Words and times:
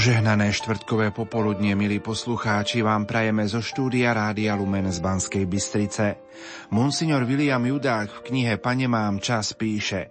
Požehnané 0.00 0.48
štvrtkové 0.48 1.12
popoludnie, 1.12 1.76
milí 1.76 2.00
poslucháči, 2.00 2.80
vám 2.80 3.04
prajeme 3.04 3.44
zo 3.44 3.60
štúdia 3.60 4.16
Rádia 4.16 4.56
Lumen 4.56 4.88
z 4.88 4.96
Banskej 4.96 5.44
Bystrice. 5.44 6.16
Monsignor 6.72 7.28
William 7.28 7.60
Judák 7.60 8.08
v 8.08 8.20
knihe 8.32 8.56
Pane 8.56 8.88
mám 8.88 9.20
čas 9.20 9.52
píše 9.52 10.08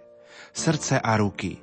Srdce 0.54 1.02
a 1.02 1.18
ruky. 1.18 1.58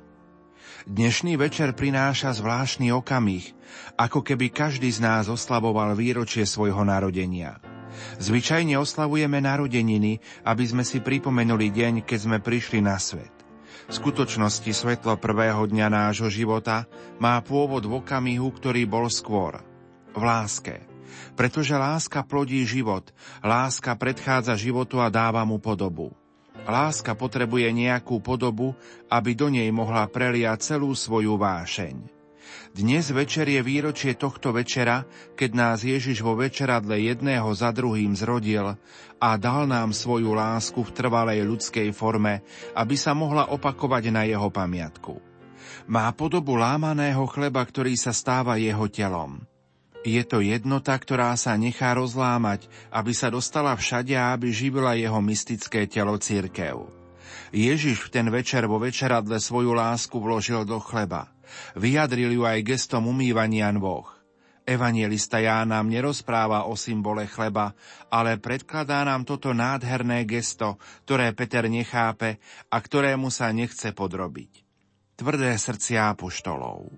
Dnešný 0.84 1.40
večer 1.40 1.72
prináša 1.72 2.36
zvláštny 2.36 2.92
okamih, 2.92 3.48
ako 3.96 4.20
keby 4.20 4.52
každý 4.52 4.92
z 4.92 5.00
nás 5.00 5.32
oslavoval 5.32 5.96
výročie 5.96 6.44
svojho 6.44 6.84
narodenia. 6.84 7.56
Zvyčajne 8.20 8.76
oslavujeme 8.76 9.40
narodeniny, 9.40 10.20
aby 10.44 10.64
sme 10.68 10.84
si 10.84 11.00
pripomenuli 11.00 11.72
deň, 11.72 12.04
keď 12.04 12.18
sme 12.28 12.36
prišli 12.44 12.84
na 12.84 13.00
svet. 13.00 13.37
V 13.88 13.96
skutočnosti 13.96 14.68
svetlo 14.68 15.16
prvého 15.16 15.64
dňa 15.64 15.88
nášho 15.88 16.28
života 16.28 16.84
má 17.16 17.40
pôvod 17.40 17.88
v 17.88 18.04
okamihu, 18.04 18.52
ktorý 18.52 18.84
bol 18.84 19.08
skôr. 19.08 19.64
V 20.12 20.20
láske. 20.20 20.84
Pretože 21.32 21.72
láska 21.72 22.20
plodí 22.20 22.68
život, 22.68 23.08
láska 23.40 23.96
predchádza 23.96 24.60
životu 24.60 25.00
a 25.00 25.08
dáva 25.08 25.40
mu 25.48 25.56
podobu. 25.56 26.12
Láska 26.68 27.16
potrebuje 27.16 27.72
nejakú 27.72 28.20
podobu, 28.20 28.76
aby 29.08 29.32
do 29.32 29.48
nej 29.48 29.72
mohla 29.72 30.04
preliať 30.04 30.76
celú 30.76 30.92
svoju 30.92 31.40
vášeň. 31.40 32.17
Dnes 32.76 33.08
večer 33.08 33.48
je 33.48 33.60
výročie 33.64 34.12
tohto 34.12 34.52
večera, 34.52 35.08
keď 35.34 35.50
nás 35.56 35.78
Ježiš 35.86 36.20
vo 36.20 36.36
večeradle 36.36 37.00
jedného 37.00 37.48
za 37.56 37.72
druhým 37.72 38.12
zrodil 38.12 38.76
a 39.18 39.28
dal 39.40 39.64
nám 39.64 39.96
svoju 39.96 40.36
lásku 40.36 40.78
v 40.78 40.94
trvalej 40.94 41.42
ľudskej 41.48 41.90
forme, 41.96 42.44
aby 42.76 42.94
sa 42.94 43.16
mohla 43.16 43.48
opakovať 43.48 44.04
na 44.12 44.28
jeho 44.28 44.52
pamiatku. 44.52 45.16
Má 45.88 46.12
podobu 46.12 46.56
lámaného 46.60 47.24
chleba, 47.32 47.64
ktorý 47.64 47.96
sa 47.96 48.12
stáva 48.12 48.60
jeho 48.60 48.84
telom. 48.92 49.40
Je 50.06 50.22
to 50.22 50.44
jednota, 50.44 50.94
ktorá 50.94 51.34
sa 51.34 51.56
nechá 51.58 51.96
rozlámať, 51.96 52.70
aby 52.92 53.12
sa 53.12 53.28
dostala 53.32 53.74
všade 53.74 54.14
a 54.14 54.32
aby 54.36 54.52
živila 54.52 54.94
jeho 54.94 55.18
mystické 55.18 55.88
telo 55.90 56.16
církev. 56.16 56.97
Ježiš 57.50 58.06
v 58.06 58.12
ten 58.12 58.26
večer 58.28 58.68
vo 58.68 58.76
večeradle 58.82 59.40
svoju 59.42 59.72
lásku 59.72 60.14
vložil 60.16 60.62
do 60.68 60.78
chleba– 60.78 61.28
Vyjadril 61.76 62.36
ju 62.36 62.42
aj 62.44 62.64
gestom 62.64 63.08
umývania 63.08 63.72
nôh. 63.72 64.06
Evangelista 64.68 65.40
Ján 65.40 65.72
nám 65.72 65.88
nerozpráva 65.88 66.68
o 66.68 66.76
symbole 66.76 67.24
chleba, 67.24 67.72
ale 68.12 68.36
predkladá 68.36 69.00
nám 69.00 69.24
toto 69.24 69.56
nádherné 69.56 70.28
gesto, 70.28 70.76
ktoré 71.08 71.32
Peter 71.32 71.64
nechápe 71.72 72.36
a 72.68 72.76
ktorému 72.76 73.32
sa 73.32 73.48
nechce 73.48 73.96
podrobiť. 73.96 74.68
Tvrdé 75.16 75.56
srdcia 75.56 76.12
apoštolov. 76.12 76.92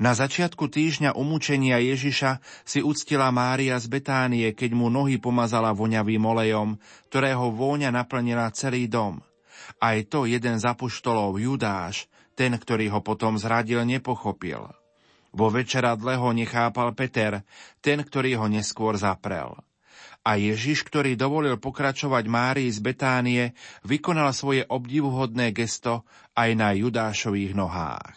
Na 0.00 0.16
začiatku 0.16 0.72
týždňa 0.72 1.12
umúčenia 1.12 1.76
Ježiša 1.84 2.40
si 2.64 2.80
uctila 2.80 3.28
Mária 3.28 3.76
z 3.76 3.92
Betánie, 3.92 4.48
keď 4.56 4.72
mu 4.72 4.88
nohy 4.88 5.20
pomazala 5.20 5.76
voňavým 5.76 6.22
olejom, 6.24 6.80
ktorého 7.12 7.52
vôňa 7.52 7.92
naplnila 7.92 8.48
celý 8.56 8.88
dom. 8.88 9.20
Aj 9.78 9.98
to 10.08 10.28
jeden 10.28 10.56
z 10.60 10.64
apoštolov, 10.68 11.38
Judáš, 11.40 12.10
ten, 12.32 12.56
ktorý 12.56 12.90
ho 12.92 13.00
potom 13.04 13.36
zradil, 13.36 13.84
nepochopil. 13.84 14.68
Vo 15.32 15.48
večeradle 15.48 16.20
ho 16.20 16.28
nechápal 16.32 16.92
Peter, 16.92 17.40
ten, 17.80 18.04
ktorý 18.04 18.36
ho 18.36 18.46
neskôr 18.52 18.96
zaprel. 19.00 19.56
A 20.22 20.38
Ježiš, 20.38 20.86
ktorý 20.86 21.18
dovolil 21.18 21.58
pokračovať 21.58 22.24
Márii 22.30 22.70
z 22.70 22.78
Betánie, 22.78 23.42
vykonal 23.82 24.30
svoje 24.30 24.62
obdivuhodné 24.68 25.50
gesto 25.50 26.06
aj 26.38 26.50
na 26.54 26.70
Judášových 26.76 27.58
nohách. 27.58 28.14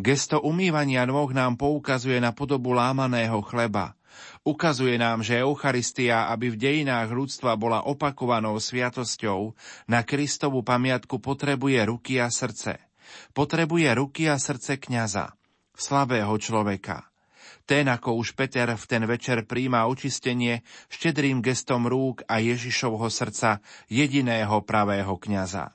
Gesto 0.00 0.40
umývania 0.40 1.04
nôh 1.04 1.30
nám 1.30 1.60
poukazuje 1.60 2.18
na 2.18 2.32
podobu 2.32 2.72
lámaného 2.72 3.38
chleba. 3.44 3.94
Ukazuje 4.42 4.96
nám, 5.00 5.24
že 5.24 5.40
Eucharistia, 5.40 6.32
aby 6.32 6.52
v 6.52 6.60
dejinách 6.60 7.12
ľudstva 7.12 7.56
bola 7.56 7.84
opakovanou 7.86 8.56
sviatosťou, 8.60 9.52
na 9.88 10.04
Kristovu 10.06 10.64
pamiatku 10.64 11.18
potrebuje 11.18 11.80
ruky 11.88 12.20
a 12.20 12.30
srdce– 12.30 12.78
Potrebuje 13.34 13.88
ruky 13.94 14.30
a 14.30 14.38
srdce 14.38 14.78
kňaza, 14.78 15.34
slabého 15.74 16.34
človeka. 16.38 17.06
Ten, 17.66 17.86
ako 17.86 18.18
už 18.18 18.34
Peter 18.34 18.66
v 18.74 18.84
ten 18.86 19.02
večer 19.06 19.46
príjma 19.46 19.86
očistenie 19.86 20.66
štedrým 20.90 21.38
gestom 21.38 21.86
rúk 21.86 22.26
a 22.26 22.42
Ježišovho 22.42 23.06
srdca 23.06 23.62
jediného 23.86 24.58
pravého 24.66 25.14
kňaza. 25.14 25.70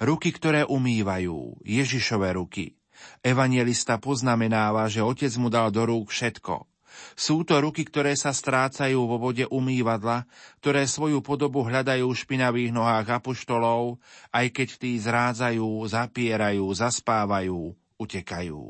Ruky, 0.00 0.32
ktoré 0.32 0.64
umývajú, 0.64 1.60
Ježišové 1.64 2.36
ruky. 2.36 2.76
Evangelista 3.20 4.00
poznamenáva, 4.00 4.88
že 4.88 5.04
otec 5.04 5.32
mu 5.36 5.52
dal 5.52 5.68
do 5.68 5.84
rúk 5.84 6.08
všetko– 6.08 6.64
sú 7.16 7.44
to 7.48 7.60
ruky, 7.60 7.84
ktoré 7.84 8.12
sa 8.12 8.32
strácajú 8.32 9.08
vo 9.08 9.16
vode 9.16 9.48
umývadla, 9.48 10.28
ktoré 10.60 10.84
svoju 10.84 11.24
podobu 11.24 11.64
hľadajú 11.64 12.06
v 12.08 12.20
špinavých 12.20 12.72
nohách 12.76 13.22
apoštolov, 13.22 13.96
aj 14.32 14.46
keď 14.52 14.68
tí 14.76 15.00
zrádzajú, 15.00 15.68
zapierajú, 15.88 16.66
zaspávajú, 16.76 17.72
utekajú. 17.96 18.62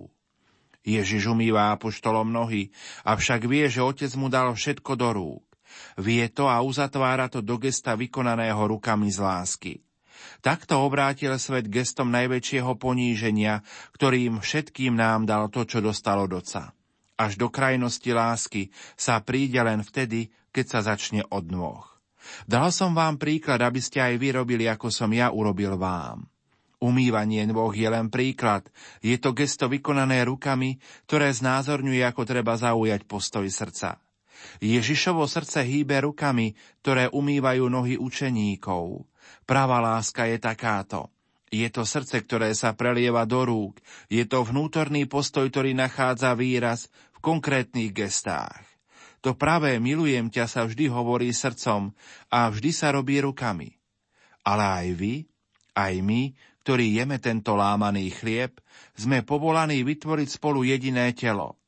Ježiš 0.87 1.27
umýva 1.27 1.75
apoštolom 1.75 2.31
nohy, 2.31 2.71
avšak 3.03 3.51
vie, 3.51 3.67
že 3.67 3.83
otec 3.83 4.15
mu 4.15 4.31
dal 4.31 4.55
všetko 4.55 4.93
do 4.95 5.09
rúk. 5.11 5.45
Vie 5.99 6.31
to 6.31 6.47
a 6.47 6.63
uzatvára 6.63 7.27
to 7.27 7.43
do 7.43 7.59
gesta 7.59 7.99
vykonaného 7.99 8.63
rukami 8.71 9.11
z 9.11 9.19
lásky. 9.19 9.75
Takto 10.41 10.79
obrátil 10.87 11.35
svet 11.43 11.67
gestom 11.67 12.15
najväčšieho 12.15 12.79
poníženia, 12.79 13.67
ktorým 13.99 14.39
všetkým 14.39 14.95
nám 14.95 15.27
dal 15.27 15.51
to, 15.51 15.67
čo 15.67 15.83
dostalo 15.83 16.31
doca 16.31 16.77
až 17.17 17.41
do 17.41 17.49
krajnosti 17.49 18.09
lásky 18.13 18.69
sa 18.95 19.21
príde 19.25 19.61
len 19.61 19.81
vtedy, 19.81 20.29
keď 20.53 20.65
sa 20.69 20.81
začne 20.95 21.25
od 21.33 21.49
nôh. 21.49 21.85
Dal 22.45 22.69
som 22.75 22.93
vám 22.93 23.17
príklad, 23.17 23.63
aby 23.63 23.81
ste 23.81 24.03
aj 24.03 24.15
vy 24.19 24.29
robili, 24.37 24.65
ako 24.67 24.93
som 24.93 25.11
ja 25.13 25.33
urobil 25.33 25.79
vám. 25.79 26.27
Umývanie 26.77 27.49
nôh 27.49 27.73
je 27.73 27.89
len 27.89 28.13
príklad. 28.13 28.69
Je 29.01 29.17
to 29.17 29.33
gesto 29.33 29.65
vykonané 29.65 30.29
rukami, 30.29 30.77
ktoré 31.09 31.33
znázorňuje, 31.33 32.05
ako 32.05 32.23
treba 32.29 32.53
zaujať 32.53 33.09
postoj 33.09 33.49
srdca. 33.49 33.97
Ježišovo 34.61 35.25
srdce 35.25 35.65
hýbe 35.65 36.05
rukami, 36.05 36.53
ktoré 36.85 37.09
umývajú 37.09 37.65
nohy 37.73 37.97
učeníkov. 37.97 39.09
Pravá 39.49 39.81
láska 39.81 40.29
je 40.29 40.37
takáto. 40.37 41.09
Je 41.47 41.65
to 41.71 41.87
srdce, 41.87 42.27
ktoré 42.27 42.53
sa 42.53 42.75
prelieva 42.75 43.23
do 43.25 43.47
rúk. 43.47 43.79
Je 44.11 44.27
to 44.27 44.43
vnútorný 44.45 45.07
postoj, 45.09 45.47
ktorý 45.49 45.73
nachádza 45.73 46.35
výraz 46.37 46.91
konkrétnych 47.27 47.91
gestách. 47.91 48.63
To 49.27 49.35
pravé 49.35 49.83
milujem 49.83 50.31
ťa 50.31 50.47
sa 50.47 50.63
vždy 50.63 50.87
hovorí 50.87 51.35
srdcom 51.35 51.91
a 52.31 52.47
vždy 52.47 52.71
sa 52.71 52.95
robí 52.95 53.19
rukami. 53.19 53.75
Ale 54.47 54.63
aj 54.63 54.89
vy, 54.95 55.15
aj 55.75 55.95
my, 56.07 56.31
ktorí 56.63 56.95
jeme 56.95 57.19
tento 57.19 57.59
lámaný 57.59 58.15
chlieb, 58.15 58.63
sme 58.95 59.27
povolaní 59.27 59.83
vytvoriť 59.83 60.39
spolu 60.39 60.63
jediné 60.63 61.11
telo. 61.19 61.59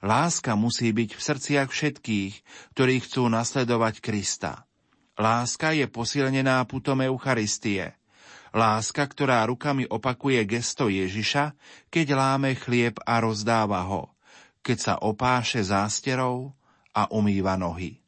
Láska 0.00 0.56
musí 0.56 0.88
byť 0.96 1.10
v 1.12 1.20
srdciach 1.20 1.68
všetkých, 1.68 2.34
ktorí 2.72 3.04
chcú 3.04 3.28
nasledovať 3.28 4.00
Krista. 4.00 4.64
Láska 5.20 5.76
je 5.76 5.84
posilnená 5.92 6.64
putom 6.64 7.04
Eucharistie– 7.04 7.92
Láska, 8.52 9.08
ktorá 9.08 9.48
rukami 9.48 9.88
opakuje 9.88 10.44
gesto 10.44 10.92
Ježiša, 10.92 11.56
keď 11.88 12.06
láme 12.12 12.52
chlieb 12.52 13.00
a 13.00 13.16
rozdáva 13.24 13.80
ho, 13.88 14.11
keď 14.62 14.78
sa 14.78 14.94
opáše 15.02 15.60
zásterou 15.66 16.54
a 16.94 17.10
umýva 17.10 17.58
nohy. 17.58 18.02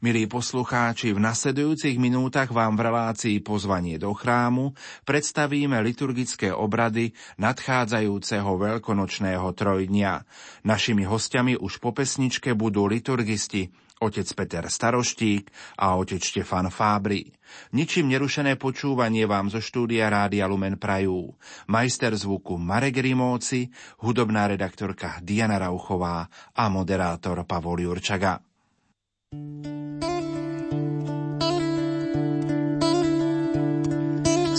Milí 0.00 0.24
poslucháči, 0.24 1.12
v 1.12 1.20
nasledujúcich 1.20 2.00
minútach 2.00 2.48
vám 2.48 2.72
v 2.72 2.88
relácii 2.88 3.36
pozvanie 3.44 4.00
do 4.00 4.16
chrámu 4.16 4.72
predstavíme 5.04 5.76
liturgické 5.84 6.56
obrady 6.56 7.12
nadchádzajúceho 7.36 8.48
veľkonočného 8.48 9.44
trojdnia. 9.52 10.24
Našimi 10.64 11.04
hostiami 11.04 11.60
už 11.60 11.84
po 11.84 11.92
pesničke 11.92 12.56
budú 12.56 12.88
liturgisti 12.88 13.68
otec 14.00 14.24
Peter 14.32 14.64
Staroštík 14.72 15.52
a 15.84 16.00
otec 16.00 16.24
Štefan 16.24 16.72
Fábri. 16.72 17.28
Ničím 17.70 18.10
nerušené 18.10 18.58
počúvanie 18.58 19.24
vám 19.24 19.50
zo 19.52 19.62
štúdia 19.62 20.10
Rádia 20.10 20.50
Lumen 20.50 20.76
prajú 20.76 21.34
majster 21.70 22.14
zvuku 22.16 22.58
Marek 22.58 22.98
Rimóci, 22.98 23.70
hudobná 24.02 24.50
redaktorka 24.50 25.22
Diana 25.22 25.60
Rauchová 25.60 26.26
a 26.56 26.64
moderátor 26.66 27.46
Pavol 27.46 27.86
Jurčaga. 27.86 28.42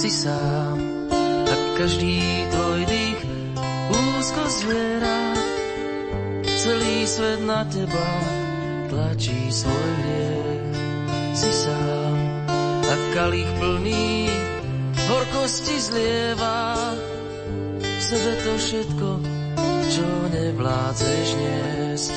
Si 0.01 0.09
sám, 0.09 0.79
tak 1.45 1.61
každý 1.77 2.23
tvoj 2.49 2.81
dých 2.89 3.21
úzko 3.91 4.41
zviera, 4.49 5.19
celý 6.57 7.05
svet 7.05 7.41
na 7.45 7.61
teba 7.69 8.09
tlačí 8.89 9.51
svoj 9.51 9.91
hriech. 10.03 10.75
Si 11.31 11.51
sám 11.53 12.10
a 12.91 12.97
kalich 13.15 13.47
plný 13.55 14.27
horkosti 15.07 15.79
zlieva. 15.79 16.75
V 17.79 18.01
sebe 18.03 18.31
to 18.43 18.53
všetko, 18.59 19.09
čo 19.87 20.07
nevládzeš 20.27 21.27
niesť. 21.39 22.13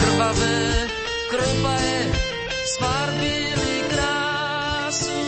Krvavé 0.00 0.60
krpa 1.28 1.76
je 1.76 2.02
svarbili 2.72 3.74
krásu, 3.92 5.20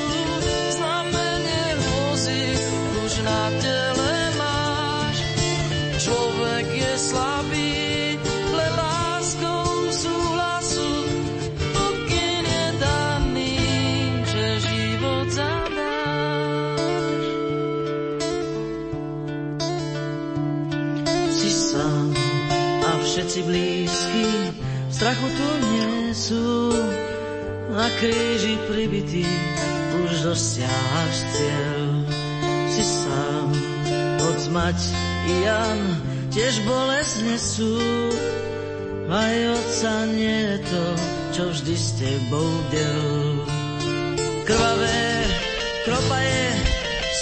znamenie 0.73 1.65
hôzy 1.77 2.43
už 3.05 3.12
na 3.29 3.45
máš. 4.41 5.17
Človek 6.00 6.67
je 6.73 6.93
slabý, 6.97 7.38
strachu 25.09 25.29
tu 25.41 25.49
nie 25.73 26.13
sú. 26.13 26.69
Na 27.73 27.89
kríži 27.97 28.61
pribitý 28.69 29.25
už 30.05 30.21
dosiahaš 30.21 31.17
cieľ. 31.33 31.89
Si 32.69 32.85
sám, 32.85 33.49
hoď 34.21 34.41
mať 34.53 34.79
i 35.33 35.35
Jan 35.49 35.81
tiež 36.29 36.61
bolesť 36.69 37.17
nesú. 37.25 37.81
Aj 39.09 39.37
otca 39.57 40.13
nie 40.13 40.45
je 40.45 40.57
to, 40.69 40.85
čo 41.33 41.43
vždy 41.57 41.73
s 41.73 41.89
tebou 41.97 42.53
del. 42.69 43.09
Krvavé 44.45 45.09
kropaje 45.89 46.45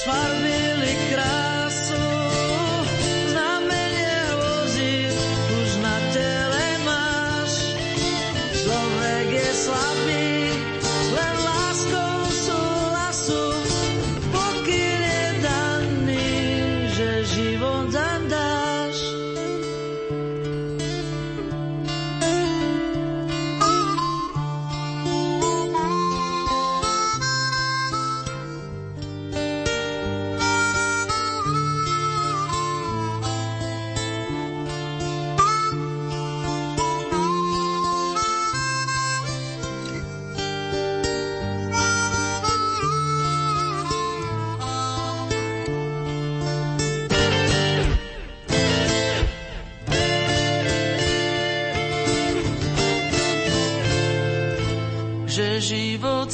sfarbili 0.02 0.92
krásu. 1.14 1.45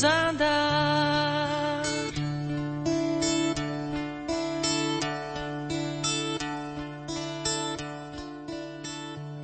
Život 0.03 0.11
zadáš. 0.11 0.52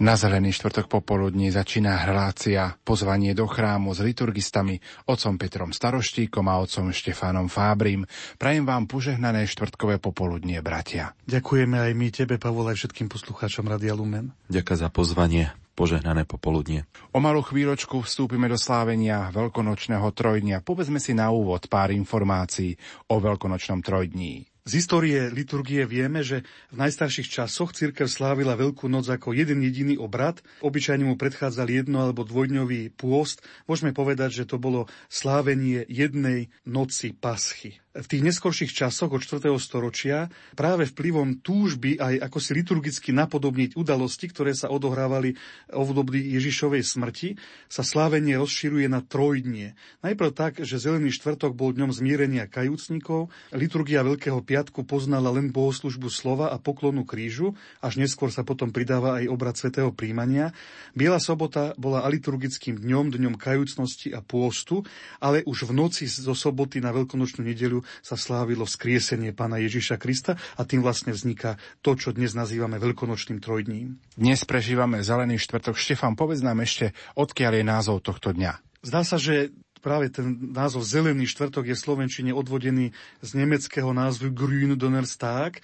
Na 0.09 0.17
zelený 0.17 0.57
štvrtok 0.57 0.89
popoludní 0.89 1.53
začína 1.53 2.01
relácia 2.09 2.73
pozvanie 2.81 3.37
do 3.37 3.45
chrámu 3.45 3.93
s 3.93 4.01
liturgistami 4.01 4.81
otcom 5.05 5.37
Petrom 5.37 5.69
Staroštíkom 5.69 6.49
a 6.49 6.65
otcom 6.65 6.97
Štefánom 6.97 7.53
Fábrim. 7.53 8.09
Prajem 8.41 8.65
vám 8.65 8.89
požehnané 8.89 9.45
štvrtkové 9.45 10.01
popoludnie, 10.01 10.65
bratia. 10.65 11.13
Ďakujeme 11.29 11.77
aj 11.77 11.93
my 11.93 12.09
tebe, 12.09 12.41
Pavol, 12.41 12.73
aj 12.73 12.81
všetkým 12.81 13.13
poslucháčom 13.13 13.69
Radia 13.69 13.93
Lumen. 13.93 14.33
Ďakujem 14.49 14.81
za 14.81 14.89
pozvanie. 14.89 15.53
Požehnané 15.77 16.25
popoludnie. 16.25 16.89
O 17.13 17.21
malú 17.21 17.45
chvíľočku 17.45 18.01
vstúpime 18.01 18.49
do 18.49 18.57
slávenia 18.57 19.29
veľkonočného 19.29 20.09
trojdnia. 20.17 20.65
Povedzme 20.65 21.05
si 21.05 21.13
na 21.13 21.29
úvod 21.29 21.69
pár 21.69 21.93
informácií 21.93 22.81
o 23.13 23.21
veľkonočnom 23.21 23.85
trojdní. 23.85 24.49
Z 24.69 24.85
histórie 24.85 25.33
liturgie 25.33 25.89
vieme, 25.89 26.21
že 26.21 26.45
v 26.69 26.77
najstarších 26.85 27.41
časoch 27.41 27.73
cirkev 27.73 28.05
slávila 28.05 28.53
Veľkú 28.53 28.85
noc 28.85 29.09
ako 29.09 29.33
jeden 29.33 29.65
jediný 29.65 29.97
obrad. 29.97 30.45
Obyčajne 30.61 31.09
mu 31.09 31.17
predchádzal 31.17 31.73
jedno 31.73 32.05
alebo 32.05 32.21
dvojdňový 32.29 32.93
pôst. 32.93 33.41
Môžeme 33.65 33.97
povedať, 33.97 34.45
že 34.45 34.45
to 34.45 34.61
bolo 34.61 34.85
slávenie 35.09 35.89
jednej 35.89 36.53
noci 36.69 37.17
paschy. 37.17 37.81
V 37.99 38.07
tých 38.07 38.23
neskorších 38.23 38.71
časoch 38.71 39.11
od 39.11 39.27
4. 39.27 39.51
storočia 39.59 40.31
práve 40.55 40.87
vplyvom 40.87 41.43
túžby 41.43 41.99
aj 41.99 42.31
ako 42.31 42.39
si 42.39 42.55
liturgicky 42.55 43.11
napodobniť 43.11 43.75
udalosti, 43.75 44.31
ktoré 44.31 44.55
sa 44.55 44.71
odohrávali 44.71 45.35
v 45.35 45.75
období 45.75 46.23
Ježišovej 46.39 46.87
smrti, 46.87 47.35
sa 47.67 47.83
slávenie 47.83 48.39
rozširuje 48.39 48.87
na 48.87 49.03
trojdnie. 49.03 49.75
Najprv 50.07 50.31
tak, 50.31 50.63
že 50.63 50.79
Zelený 50.79 51.11
štvrtok 51.11 51.59
bol 51.59 51.75
dňom 51.75 51.91
zmierenia 51.91 52.47
kajúcnikov, 52.47 53.35
liturgia 53.51 54.07
Veľkého 54.07 54.47
piatku 54.47 54.87
poznala 54.87 55.35
len 55.35 55.51
bohoslužbu 55.51 56.07
slova 56.07 56.55
a 56.55 56.63
poklonu 56.63 57.03
krížu, 57.03 57.59
až 57.83 57.99
neskôr 57.99 58.31
sa 58.31 58.47
potom 58.47 58.71
pridáva 58.71 59.19
aj 59.19 59.27
obrad 59.27 59.59
svätého 59.59 59.91
príjmania. 59.91 60.55
Biela 60.95 61.19
sobota 61.19 61.75
bola 61.75 62.07
aliturgickým 62.07 62.79
dňom, 62.79 63.11
dňom 63.11 63.35
kajúcnosti 63.35 64.15
a 64.15 64.23
pôstu, 64.23 64.87
ale 65.19 65.43
už 65.51 65.67
v 65.67 65.73
noci 65.75 66.07
zo 66.07 66.39
soboty 66.39 66.79
na 66.79 66.95
veľkonočnú 66.95 67.43
nedeľu 67.43 67.88
sa 68.01 68.17
slávilo 68.17 68.65
vzkriesenie 68.65 69.35
pána 69.37 69.59
Ježiša 69.61 69.97
Krista 70.01 70.37
a 70.57 70.63
tým 70.65 70.81
vlastne 70.81 71.13
vzniká 71.13 71.61
to, 71.85 71.95
čo 71.95 72.15
dnes 72.15 72.33
nazývame 72.33 72.79
veľkonočným 72.79 73.41
trojdním. 73.43 73.99
Dnes 74.15 74.45
prežívame 74.45 75.03
zelený 75.03 75.41
štvrtok. 75.41 75.75
Štefan, 75.77 76.15
povedz 76.15 76.43
nám 76.45 76.63
ešte, 76.63 76.97
odkiaľ 77.19 77.53
je 77.61 77.65
názov 77.65 77.97
tohto 78.05 78.33
dňa. 78.33 78.61
Zdá 78.85 79.03
sa, 79.03 79.19
že 79.19 79.51
práve 79.79 80.11
ten 80.11 80.39
názov 80.55 80.87
Zelený 80.87 81.31
štvrtok 81.31 81.71
je 81.71 81.75
v 81.75 81.83
Slovenčine 81.83 82.31
odvodený 82.35 82.95
z 83.23 83.31
nemeckého 83.39 83.91
názvu 83.95 84.35
Grün 84.35 84.75
Donnerstag. 84.75 85.63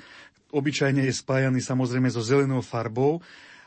Obyčajne 0.54 1.02
je 1.02 1.14
spájaný 1.14 1.58
samozrejme 1.58 2.06
so 2.10 2.22
zelenou 2.22 2.62
farbou 2.62 3.22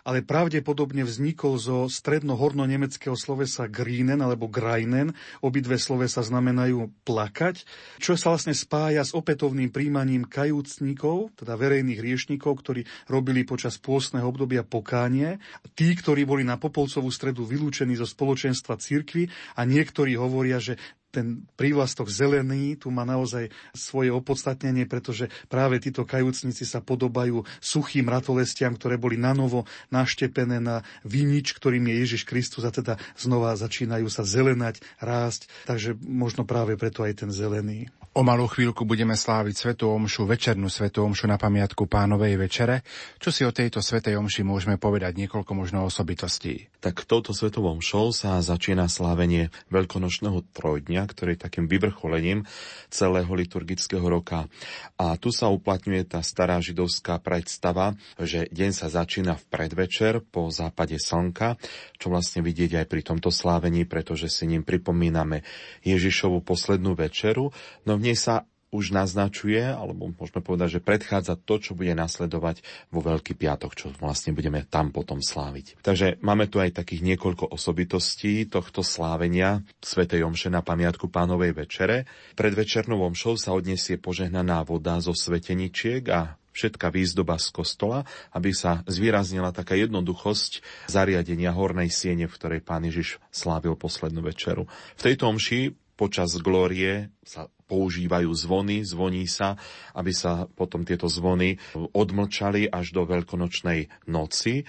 ale 0.07 0.23
pravdepodobne 0.23 1.03
vznikol 1.03 1.59
zo 1.59 1.91
stredno-horno-nemeckého 1.91 3.19
slovesa 3.19 3.67
Greenen 3.67 4.23
alebo 4.23 4.47
Greinen. 4.47 5.11
Obidve 5.43 5.75
slovesa 5.75 6.23
znamenajú 6.23 6.87
plakať, 7.03 7.67
čo 7.99 8.15
sa 8.15 8.31
vlastne 8.31 8.55
spája 8.55 9.03
s 9.03 9.11
opätovným 9.11 9.67
príjmaním 9.67 10.23
kajúcnikov, 10.23 11.35
teda 11.35 11.59
verejných 11.59 11.99
riešnikov, 11.99 12.63
ktorí 12.63 12.87
robili 13.11 13.43
počas 13.43 13.75
pôstneho 13.75 14.23
obdobia 14.23 14.63
pokánie. 14.63 15.43
Tí, 15.75 15.91
ktorí 15.91 16.23
boli 16.23 16.47
na 16.47 16.55
Popolcovú 16.55 17.11
stredu 17.11 17.43
vylúčení 17.43 17.99
zo 17.99 18.07
spoločenstva 18.07 18.79
cirkvy 18.79 19.27
a 19.59 19.67
niektorí 19.67 20.15
hovoria, 20.15 20.63
že 20.63 20.79
ten 21.17 21.49
prívlastok 21.57 22.13
zelený 22.13 22.77
tu 22.77 22.93
má 22.93 23.01
naozaj 23.01 23.49
svoje 23.73 24.13
opodstatnenie, 24.13 24.85
pretože 24.85 25.33
práve 25.49 25.81
títo 25.81 26.05
kajúcnici 26.05 26.61
sa 26.61 26.77
podobajú 26.77 27.41
suchým 27.57 28.05
ratolestiam, 28.05 28.77
ktoré 28.77 29.01
boli 29.01 29.17
nanovo 29.17 29.65
naštepené 29.89 30.61
na 30.61 30.85
vinič, 31.01 31.57
ktorým 31.57 31.89
je 31.89 31.95
Ježiš 32.05 32.21
Kristus 32.29 32.61
a 32.61 32.69
teda 32.69 33.01
znova 33.17 33.57
začínajú 33.57 34.05
sa 34.13 34.21
zelenať, 34.21 34.85
rásť, 35.01 35.49
takže 35.65 35.97
možno 35.97 36.45
práve 36.45 36.77
preto 36.77 37.01
aj 37.01 37.25
ten 37.25 37.33
zelený. 37.33 37.89
O 38.17 38.25
malú 38.25 38.49
chvíľku 38.49 38.81
budeme 38.81 39.13
sláviť 39.13 39.53
Svetú 39.53 39.93
Omšu, 39.93 40.25
večernú 40.25 40.73
Svetú 40.73 41.05
Omšu 41.05 41.29
na 41.29 41.37
pamiatku 41.37 41.85
pánovej 41.85 42.33
večere. 42.41 42.81
Čo 43.21 43.29
si 43.29 43.45
o 43.45 43.53
tejto 43.53 43.77
Svetej 43.77 44.17
Omši 44.17 44.41
môžeme 44.41 44.81
povedať 44.81 45.21
niekoľko 45.21 45.53
možno 45.53 45.85
osobitostí? 45.85 46.65
Tak 46.81 47.05
touto 47.05 47.29
Svetovou 47.29 47.77
Omšou 47.77 48.09
sa 48.17 48.41
začína 48.41 48.89
slávenie 48.89 49.53
Veľkonočného 49.69 50.41
trojdňa, 50.49 51.06
ktorý 51.07 51.39
je 51.39 51.43
takým 51.47 51.65
vyvrcholením 51.65 52.43
celého 52.91 53.31
liturgického 53.31 54.03
roka. 54.03 54.51
A 54.99 55.15
tu 55.15 55.31
sa 55.31 55.47
uplatňuje 55.47 56.03
tá 56.03 56.19
stará 56.19 56.59
židovská 56.59 57.17
predstava, 57.23 57.95
že 58.19 58.51
deň 58.51 58.71
sa 58.75 58.91
začína 58.91 59.39
v 59.39 59.47
predvečer 59.47 60.19
po 60.19 60.51
západe 60.51 60.99
slnka, 60.99 61.55
čo 61.95 62.11
vlastne 62.11 62.43
vidieť 62.43 62.83
aj 62.83 62.85
pri 62.91 63.01
tomto 63.07 63.31
slávení, 63.31 63.87
pretože 63.87 64.27
si 64.27 64.43
ním 64.45 64.67
pripomíname 64.67 65.47
Ježišovu 65.87 66.43
poslednú 66.43 66.93
večeru, 66.93 67.55
no 67.87 67.95
v 67.95 68.11
nej 68.11 68.17
sa 68.19 68.43
už 68.69 68.91
naznačuje, 68.91 69.63
alebo 69.63 70.11
môžeme 70.11 70.43
povedať, 70.43 70.79
že 70.79 70.85
predchádza 70.85 71.39
to, 71.39 71.55
čo 71.59 71.71
bude 71.71 71.95
nasledovať 71.95 72.61
vo 72.91 72.99
Veľký 72.99 73.39
piatok, 73.39 73.71
čo 73.73 73.87
vlastne 73.95 74.35
budeme 74.35 74.67
tam 74.67 74.91
potom 74.91 75.23
sláviť. 75.23 75.79
Takže 75.79 76.19
máme 76.19 76.51
tu 76.51 76.59
aj 76.59 76.75
takých 76.75 77.15
niekoľko 77.15 77.55
osobitostí 77.55 78.43
tohto 78.51 78.83
slávenia 78.83 79.63
Svetej 79.79 80.27
Omše 80.27 80.51
na 80.51 80.59
pamiatku 80.59 81.07
pánovej 81.07 81.55
večere. 81.55 82.03
Pred 82.35 82.53
večernou 82.53 82.99
omšou 83.07 83.39
sa 83.39 83.55
odniesie 83.55 83.95
požehnaná 83.95 84.67
voda 84.67 84.99
zo 84.99 85.15
sveteničiek 85.15 86.03
a 86.11 86.35
všetká 86.57 86.89
výzdoba 86.89 87.37
z 87.37 87.53
kostola, 87.53 88.01
aby 88.33 88.49
sa 88.49 88.81
zvýraznila 88.89 89.53
taká 89.53 89.77
jednoduchosť 89.77 90.65
zariadenia 90.89 91.53
hornej 91.53 91.93
siene, 91.93 92.25
v 92.25 92.33
ktorej 92.33 92.65
pán 92.65 92.81
Ježiš 92.81 93.21
slávil 93.29 93.77
poslednú 93.77 94.25
večeru. 94.25 94.65
V 94.97 95.01
tejto 95.05 95.29
omši 95.29 95.86
počas 95.97 96.37
glórie 96.37 97.09
sa 97.25 97.49
používajú 97.67 98.29
zvony, 98.31 98.85
zvoní 98.85 99.27
sa, 99.27 99.59
aby 99.91 100.13
sa 100.15 100.47
potom 100.47 100.87
tieto 100.87 101.09
zvony 101.11 101.59
odmlčali 101.75 102.69
až 102.69 102.95
do 102.95 103.03
veľkonočnej 103.03 104.07
noci. 104.07 104.63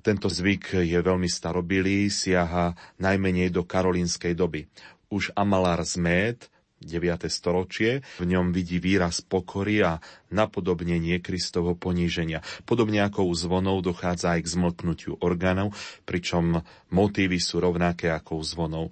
Tento 0.00 0.30
zvyk 0.30 0.80
je 0.86 0.98
veľmi 1.02 1.28
starobilý, 1.28 2.08
siaha 2.08 2.72
najmenej 3.02 3.52
do 3.52 3.66
karolínskej 3.66 4.32
doby. 4.32 4.64
Už 5.10 5.34
Amalár 5.36 5.82
Zméd 5.84 6.48
9. 6.78 7.26
storočie. 7.26 8.06
V 8.22 8.26
ňom 8.26 8.54
vidí 8.54 8.78
výraz 8.78 9.20
pokory 9.20 9.82
a 9.82 9.98
napodobnenie 10.30 11.18
Kristovho 11.18 11.74
poníženia. 11.74 12.44
Podobne 12.62 13.02
ako 13.02 13.26
u 13.26 13.34
zvonov 13.34 13.82
dochádza 13.82 14.38
aj 14.38 14.40
k 14.46 14.52
zmlknutiu 14.54 15.12
orgánov, 15.18 15.74
pričom 16.06 16.62
motívy 16.94 17.42
sú 17.42 17.58
rovnaké 17.58 18.14
ako 18.14 18.38
u 18.38 18.44
zvonov. 18.46 18.84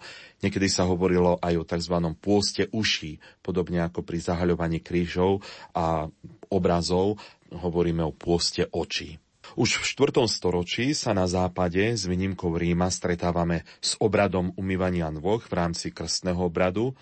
Niekedy 0.43 0.67
sa 0.67 0.85
hovorilo 0.85 1.39
aj 1.41 1.55
o 1.57 1.65
tzv. 1.65 1.97
pôste 2.19 2.69
uší, 2.75 3.23
podobne 3.41 3.87
ako 3.87 4.03
pri 4.03 4.19
zahaľovaní 4.21 4.83
krížov 4.83 5.41
a 5.73 6.11
obrazov 6.51 7.23
hovoríme 7.55 8.03
o 8.03 8.13
pôste 8.13 8.67
očí. 8.75 9.17
Už 9.55 9.79
v 9.79 10.11
4. 10.11 10.27
storočí 10.27 10.91
sa 10.91 11.15
na 11.15 11.31
západe 11.31 11.95
s 11.95 12.03
výnimkou 12.11 12.51
Ríma 12.51 12.91
stretávame 12.91 13.63
s 13.79 13.95
obradom 14.03 14.51
umývania 14.59 15.07
nôh 15.15 15.39
v 15.39 15.53
rámci 15.55 15.95
krstného 15.95 16.51
obradu. 16.51 16.99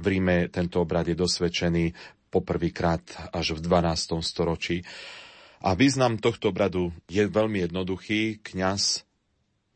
V 0.00 0.04
Ríme 0.08 0.48
tento 0.48 0.80
obrad 0.80 1.08
je 1.08 1.16
dosvedčený 1.16 1.92
poprvýkrát 2.32 3.32
až 3.34 3.60
v 3.60 3.60
12. 3.60 4.24
storočí. 4.24 4.80
A 5.62 5.76
význam 5.76 6.18
tohto 6.18 6.50
obradu 6.50 6.90
je 7.06 7.28
veľmi 7.28 7.68
jednoduchý. 7.68 8.40
Kňaz 8.40 9.04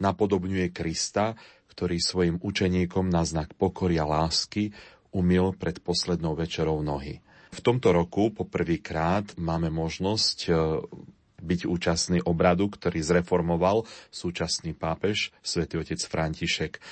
napodobňuje 0.00 0.72
Krista, 0.72 1.36
ktorý 1.70 2.00
svojim 2.00 2.36
učeníkom 2.40 3.12
na 3.12 3.22
znak 3.28 3.52
pokory 3.54 4.00
a 4.00 4.08
lásky 4.08 4.72
umil 5.12 5.52
pred 5.54 5.78
poslednou 5.84 6.32
večerou 6.32 6.80
nohy. 6.80 7.20
V 7.52 7.60
tomto 7.64 7.92
roku 7.92 8.32
poprvýkrát 8.32 9.36
máme 9.40 9.72
možnosť 9.72 10.38
e, 10.44 10.50
byť 11.40 11.60
účastný 11.64 12.18
obradu, 12.24 12.68
ktorý 12.68 13.00
zreformoval 13.00 13.88
súčasný 14.12 14.76
pápež, 14.76 15.32
svätý 15.40 15.80
otec 15.80 16.00
František 16.02 16.82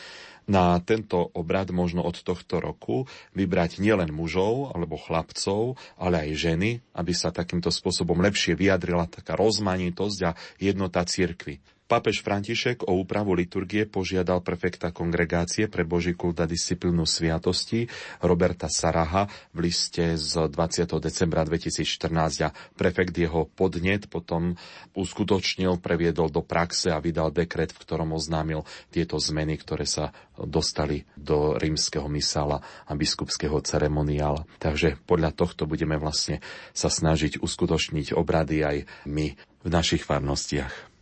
na 0.45 0.77
tento 0.81 1.33
obrad 1.33 1.73
možno 1.73 2.05
od 2.05 2.21
tohto 2.21 2.61
roku 2.61 3.09
vybrať 3.33 3.81
nielen 3.81 4.13
mužov 4.13 4.73
alebo 4.77 5.01
chlapcov, 5.01 5.81
ale 5.97 6.29
aj 6.29 6.31
ženy, 6.37 6.71
aby 6.93 7.13
sa 7.17 7.33
takýmto 7.33 7.73
spôsobom 7.73 8.21
lepšie 8.21 8.57
vyjadrila 8.57 9.09
taká 9.09 9.37
rozmanitosť 9.37 10.19
a 10.29 10.37
jednota 10.61 11.05
cirkvy. 11.05 11.61
Pápež 11.95 12.27
František 12.27 12.91
o 12.91 12.99
úpravu 12.99 13.39
liturgie 13.39 13.87
požiadal 13.87 14.43
prefekta 14.43 14.91
kongregácie 14.91 15.71
pre 15.71 15.87
Boží 15.87 16.19
kult 16.19 16.43
a 16.43 16.47
disciplínu 16.51 17.07
sviatosti 17.07 17.87
Roberta 18.19 18.67
Saraha 18.67 19.31
v 19.55 19.71
liste 19.71 20.19
z 20.19 20.51
20. 20.51 20.91
decembra 20.99 21.47
2014 21.47 22.11
a 22.43 22.51
prefekt 22.75 23.15
jeho 23.15 23.47
podnet 23.47 24.11
potom 24.11 24.59
uskutočnil, 24.99 25.79
previedol 25.79 26.35
do 26.35 26.43
praxe 26.43 26.91
a 26.91 26.99
vydal 26.99 27.31
dekret, 27.31 27.71
v 27.71 27.79
ktorom 27.79 28.11
oznámil 28.19 28.67
tieto 28.91 29.15
zmeny, 29.23 29.55
ktoré 29.55 29.87
sa 29.87 30.11
dostali 30.35 31.07
do 31.15 31.55
rímskeho 31.55 32.11
misála 32.11 32.59
a 32.91 32.93
biskupského 32.99 33.63
ceremoniála. 33.63 34.43
Takže 34.59 34.99
podľa 35.07 35.31
tohto 35.31 35.71
budeme 35.71 35.95
vlastne 35.95 36.43
sa 36.75 36.91
snažiť 36.91 37.39
uskutočniť 37.39 38.19
obrady 38.19 38.67
aj 38.67 38.77
my 39.07 39.39
v 39.63 39.69
našich 39.71 40.03
farnostiach. 40.03 40.94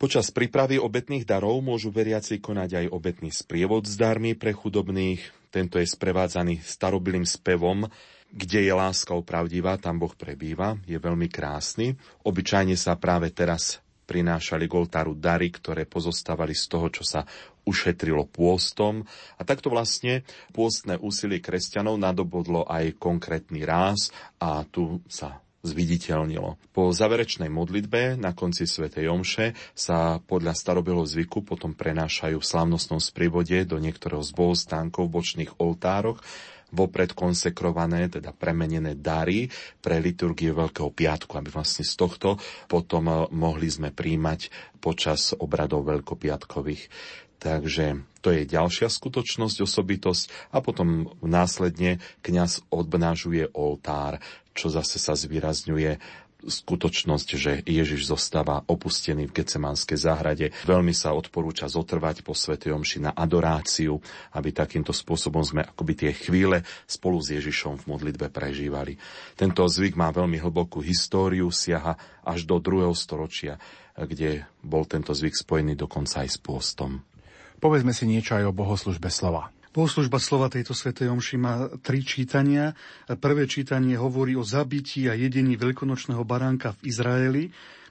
Počas 0.00 0.32
prípravy 0.32 0.80
obetných 0.80 1.28
darov 1.28 1.60
môžu 1.60 1.92
veriaci 1.92 2.40
konať 2.40 2.70
aj 2.72 2.86
obetný 2.88 3.28
sprievod 3.28 3.84
s 3.84 4.00
darmi 4.00 4.32
pre 4.32 4.56
chudobných. 4.56 5.20
Tento 5.52 5.76
je 5.76 5.84
sprevádzaný 5.84 6.64
starobilým 6.64 7.28
spevom, 7.28 7.84
kde 8.32 8.64
je 8.64 8.72
láska 8.72 9.12
opravdivá, 9.12 9.76
tam 9.76 10.00
Boh 10.00 10.16
prebýva, 10.16 10.80
je 10.88 10.96
veľmi 10.96 11.28
krásny. 11.28 12.00
Obyčajne 12.24 12.80
sa 12.80 12.96
práve 12.96 13.28
teraz 13.28 13.84
prinášali 14.08 14.64
k 14.64 14.72
oltáru 14.72 15.12
dary, 15.12 15.52
ktoré 15.52 15.84
pozostávali 15.84 16.56
z 16.56 16.64
toho, 16.64 16.88
čo 16.88 17.04
sa 17.04 17.28
ušetrilo 17.68 18.24
pôstom. 18.24 19.04
A 19.36 19.44
takto 19.44 19.68
vlastne 19.68 20.24
pôstne 20.56 20.96
úsilie 20.96 21.44
kresťanov 21.44 22.00
nadobudlo 22.00 22.64
aj 22.64 22.96
konkrétny 22.96 23.68
ráz 23.68 24.08
a 24.40 24.64
tu 24.64 25.04
sa 25.12 25.44
zviditeľnilo. 25.60 26.56
Po 26.72 26.88
záverečnej 26.92 27.52
modlitbe 27.52 28.16
na 28.16 28.32
konci 28.32 28.64
svätej 28.64 29.12
Omše 29.12 29.52
sa 29.76 30.16
podľa 30.24 30.56
starobelho 30.56 31.04
zvyku 31.04 31.44
potom 31.44 31.76
prenášajú 31.76 32.40
v 32.40 32.48
slávnostnom 32.48 33.00
sprievode 33.00 33.68
do 33.68 33.76
niektorého 33.76 34.24
z 34.24 34.32
bohostánkov 34.32 35.08
v 35.08 35.14
bočných 35.20 35.52
oltároch 35.60 36.20
vopred 36.70 37.12
konsekrované, 37.18 38.06
teda 38.06 38.30
premenené 38.30 38.94
dary 38.94 39.50
pre 39.82 39.98
liturgiu 39.98 40.54
Veľkého 40.54 40.94
piatku, 40.94 41.34
aby 41.34 41.50
vlastne 41.50 41.82
z 41.82 41.94
tohto 41.98 42.38
potom 42.70 43.10
eh, 43.10 43.16
mohli 43.34 43.68
sme 43.68 43.90
príjmať 43.90 44.50
počas 44.78 45.34
obradov 45.36 45.84
veľkopiatkových. 45.86 46.88
Takže 47.40 48.04
to 48.20 48.36
je 48.36 48.44
ďalšia 48.44 48.92
skutočnosť, 48.92 49.64
osobitosť 49.64 50.52
a 50.52 50.60
potom 50.60 51.08
následne 51.24 51.96
kňaz 52.20 52.68
odbnážuje 52.68 53.48
oltár 53.56 54.20
čo 54.54 54.72
zase 54.72 54.98
sa 54.98 55.14
zvýrazňuje 55.14 56.00
skutočnosť, 56.40 57.28
že 57.36 57.52
Ježiš 57.68 58.08
zostáva 58.08 58.64
opustený 58.64 59.28
v 59.28 59.36
Gecemanskej 59.42 59.98
záhrade. 60.00 60.46
Veľmi 60.64 60.96
sa 60.96 61.12
odporúča 61.12 61.68
zotrvať 61.68 62.24
po 62.24 62.32
Svetej 62.32 62.72
Omši 62.72 63.04
na 63.04 63.12
adoráciu, 63.12 64.00
aby 64.32 64.48
takýmto 64.48 64.96
spôsobom 64.96 65.44
sme 65.44 65.68
akoby 65.68 65.92
tie 66.06 66.12
chvíle 66.16 66.64
spolu 66.88 67.20
s 67.20 67.36
Ježišom 67.36 67.84
v 67.84 67.88
modlitbe 67.92 68.32
prežívali. 68.32 68.96
Tento 69.36 69.60
zvyk 69.68 70.00
má 70.00 70.08
veľmi 70.08 70.40
hlbokú 70.40 70.80
históriu, 70.80 71.52
siaha 71.52 71.96
až 72.24 72.48
do 72.48 72.56
druhého 72.56 72.96
storočia, 72.96 73.60
kde 73.96 74.48
bol 74.64 74.88
tento 74.88 75.12
zvyk 75.12 75.36
spojený 75.36 75.76
dokonca 75.76 76.24
aj 76.24 76.28
s 76.32 76.38
pôstom. 76.40 77.04
Povedzme 77.60 77.92
si 77.92 78.08
niečo 78.08 78.40
aj 78.40 78.48
o 78.48 78.56
bohoslužbe 78.56 79.12
slova. 79.12 79.52
Bohoslužba 79.70 80.18
slova 80.18 80.50
tejto 80.50 80.74
svätej 80.74 81.06
omši 81.14 81.38
má 81.38 81.70
tri 81.78 82.02
čítania. 82.02 82.74
Prvé 83.06 83.46
čítanie 83.46 83.94
hovorí 83.94 84.34
o 84.34 84.42
zabití 84.42 85.06
a 85.06 85.14
jedení 85.14 85.54
veľkonočného 85.54 86.26
baránka 86.26 86.74
v 86.74 86.90
Izraeli, 86.90 87.44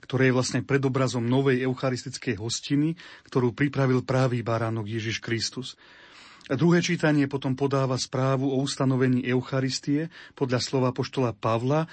ktoré 0.04 0.28
je 0.28 0.36
vlastne 0.36 0.60
predobrazom 0.60 1.24
novej 1.24 1.64
eucharistickej 1.64 2.36
hostiny, 2.36 3.00
ktorú 3.32 3.56
pripravil 3.56 4.04
právý 4.04 4.44
baránok 4.44 4.92
Ježiš 4.92 5.24
Kristus. 5.24 5.80
A 6.52 6.60
druhé 6.60 6.84
čítanie 6.84 7.32
potom 7.32 7.56
podáva 7.56 7.96
správu 7.96 8.52
o 8.52 8.60
ustanovení 8.60 9.24
Eucharistie 9.24 10.12
podľa 10.36 10.60
slova 10.60 10.92
poštola 10.92 11.32
Pavla, 11.32 11.88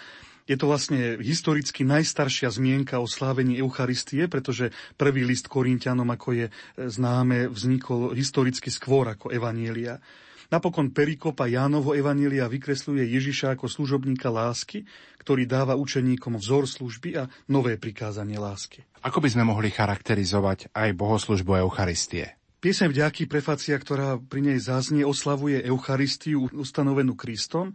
je 0.47 0.55
to 0.55 0.71
vlastne 0.71 1.19
historicky 1.19 1.83
najstaršia 1.83 2.55
zmienka 2.55 3.03
o 3.03 3.11
slávení 3.11 3.59
Eucharistie, 3.59 4.31
pretože 4.31 4.71
prvý 4.95 5.27
list 5.27 5.51
Korintianom, 5.51 6.07
ako 6.07 6.29
je 6.33 6.47
e, 6.49 6.53
známe, 6.87 7.51
vznikol 7.51 8.15
historicky 8.15 8.71
skôr 8.71 9.11
ako 9.11 9.35
Evanielia. 9.35 9.99
Napokon 10.47 10.95
Perikopa 10.95 11.51
Jánovo 11.51 11.99
Evanília 11.99 12.47
vykresľuje 12.47 13.03
Ježiša 13.03 13.59
ako 13.59 13.67
služobníka 13.67 14.31
lásky, 14.31 14.87
ktorý 15.19 15.43
dáva 15.43 15.75
učeníkom 15.75 16.39
vzor 16.39 16.71
služby 16.71 17.11
a 17.19 17.27
nové 17.51 17.75
prikázanie 17.75 18.39
lásky. 18.39 18.87
Ako 19.03 19.19
by 19.19 19.29
sme 19.35 19.43
mohli 19.43 19.75
charakterizovať 19.75 20.71
aj 20.71 20.95
bohoslužbu 20.95 21.67
Eucharistie? 21.67 22.39
Pieseň 22.63 22.95
vďaky 22.95 23.27
prefacia, 23.27 23.75
ktorá 23.75 24.23
pri 24.23 24.55
nej 24.55 24.59
zaznie, 24.63 25.03
oslavuje 25.03 25.67
Eucharistiu 25.67 26.47
ustanovenú 26.55 27.19
Kristom 27.19 27.75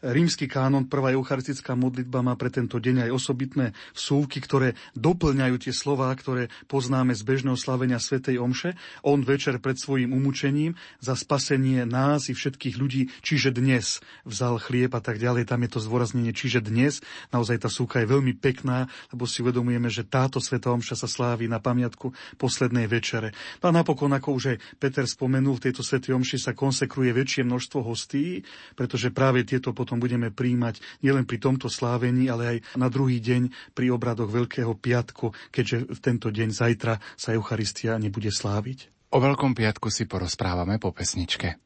Rímsky 0.00 0.48
kánon, 0.48 0.88
prvá 0.88 1.12
eucharistická 1.12 1.76
modlitba 1.76 2.24
má 2.24 2.32
pre 2.32 2.48
tento 2.48 2.80
deň 2.80 3.04
aj 3.04 3.10
osobitné 3.12 3.66
súvky, 3.92 4.40
ktoré 4.40 4.72
doplňajú 4.96 5.60
tie 5.60 5.76
slová, 5.76 6.08
ktoré 6.16 6.48
poznáme 6.72 7.12
z 7.12 7.20
bežného 7.20 7.52
slavenia 7.52 8.00
svätej 8.00 8.40
Omše. 8.40 8.80
On 9.04 9.20
večer 9.20 9.60
pred 9.60 9.76
svojim 9.76 10.16
umúčením 10.16 10.72
za 11.04 11.12
spasenie 11.12 11.84
nás 11.84 12.32
i 12.32 12.34
všetkých 12.36 12.80
ľudí, 12.80 13.12
čiže 13.20 13.52
dnes 13.52 14.00
vzal 14.24 14.56
chlieb 14.56 14.88
a 14.96 15.04
tak 15.04 15.20
ďalej. 15.20 15.44
Tam 15.44 15.60
je 15.68 15.70
to 15.76 15.84
zdôraznenie, 15.84 16.32
čiže 16.32 16.64
dnes. 16.64 17.04
Naozaj 17.28 17.60
tá 17.60 17.68
súka 17.68 18.00
je 18.00 18.08
veľmi 18.08 18.40
pekná, 18.40 18.88
lebo 19.12 19.28
si 19.28 19.44
uvedomujeme, 19.44 19.92
že 19.92 20.08
táto 20.08 20.40
svätá 20.40 20.72
Omša 20.72 20.96
sa 20.96 21.08
slávi 21.12 21.44
na 21.44 21.60
pamiatku 21.60 22.40
poslednej 22.40 22.88
večere. 22.88 23.36
A 23.60 23.68
napokon, 23.68 24.16
ako 24.16 24.32
už 24.32 24.56
aj 24.56 24.80
Peter 24.80 25.04
spomenul, 25.04 25.60
v 25.60 25.68
tejto 25.68 25.84
svätej 25.84 26.16
Omši 26.16 26.40
sa 26.40 26.56
konsekruje 26.56 27.12
väčšie 27.12 27.44
množstvo 27.44 27.84
hostí, 27.84 28.40
pretože 28.72 29.12
práve 29.12 29.44
tieto 29.44 29.76
potom 29.76 29.89
potom 29.90 30.06
budeme 30.06 30.30
príjmať 30.30 31.02
nielen 31.02 31.26
pri 31.26 31.42
tomto 31.42 31.66
slávení, 31.66 32.30
ale 32.30 32.46
aj 32.46 32.78
na 32.78 32.86
druhý 32.86 33.18
deň 33.18 33.74
pri 33.74 33.90
obradoch 33.90 34.30
Veľkého 34.30 34.70
piatku, 34.78 35.34
keďže 35.50 35.90
v 35.90 35.98
tento 35.98 36.30
deň 36.30 36.54
zajtra 36.54 37.02
sa 37.18 37.34
Eucharistia 37.34 37.98
nebude 37.98 38.30
sláviť. 38.30 38.86
O 39.10 39.18
Veľkom 39.18 39.50
piatku 39.50 39.90
si 39.90 40.06
porozprávame 40.06 40.78
po 40.78 40.94
pesničke. 40.94 41.58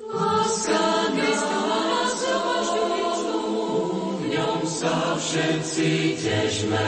Láska 0.00 0.96
sa 4.66 5.16
všetci 5.16 6.20
težme, 6.20 6.86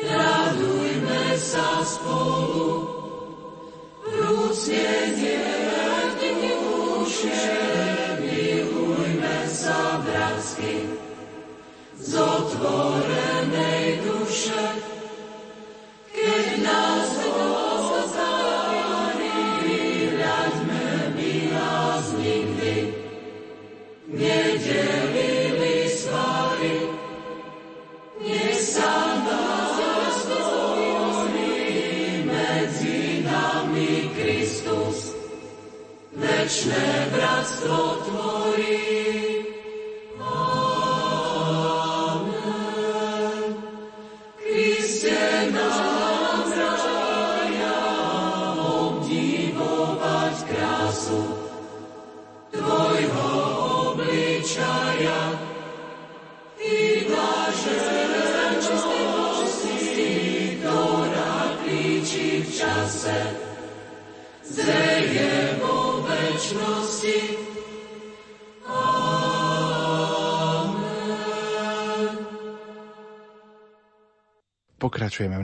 radujme 0.00 1.22
sa 1.38 1.86
spolu, 1.86 2.82
vrúcne 4.02 5.08
duše, 5.18 5.57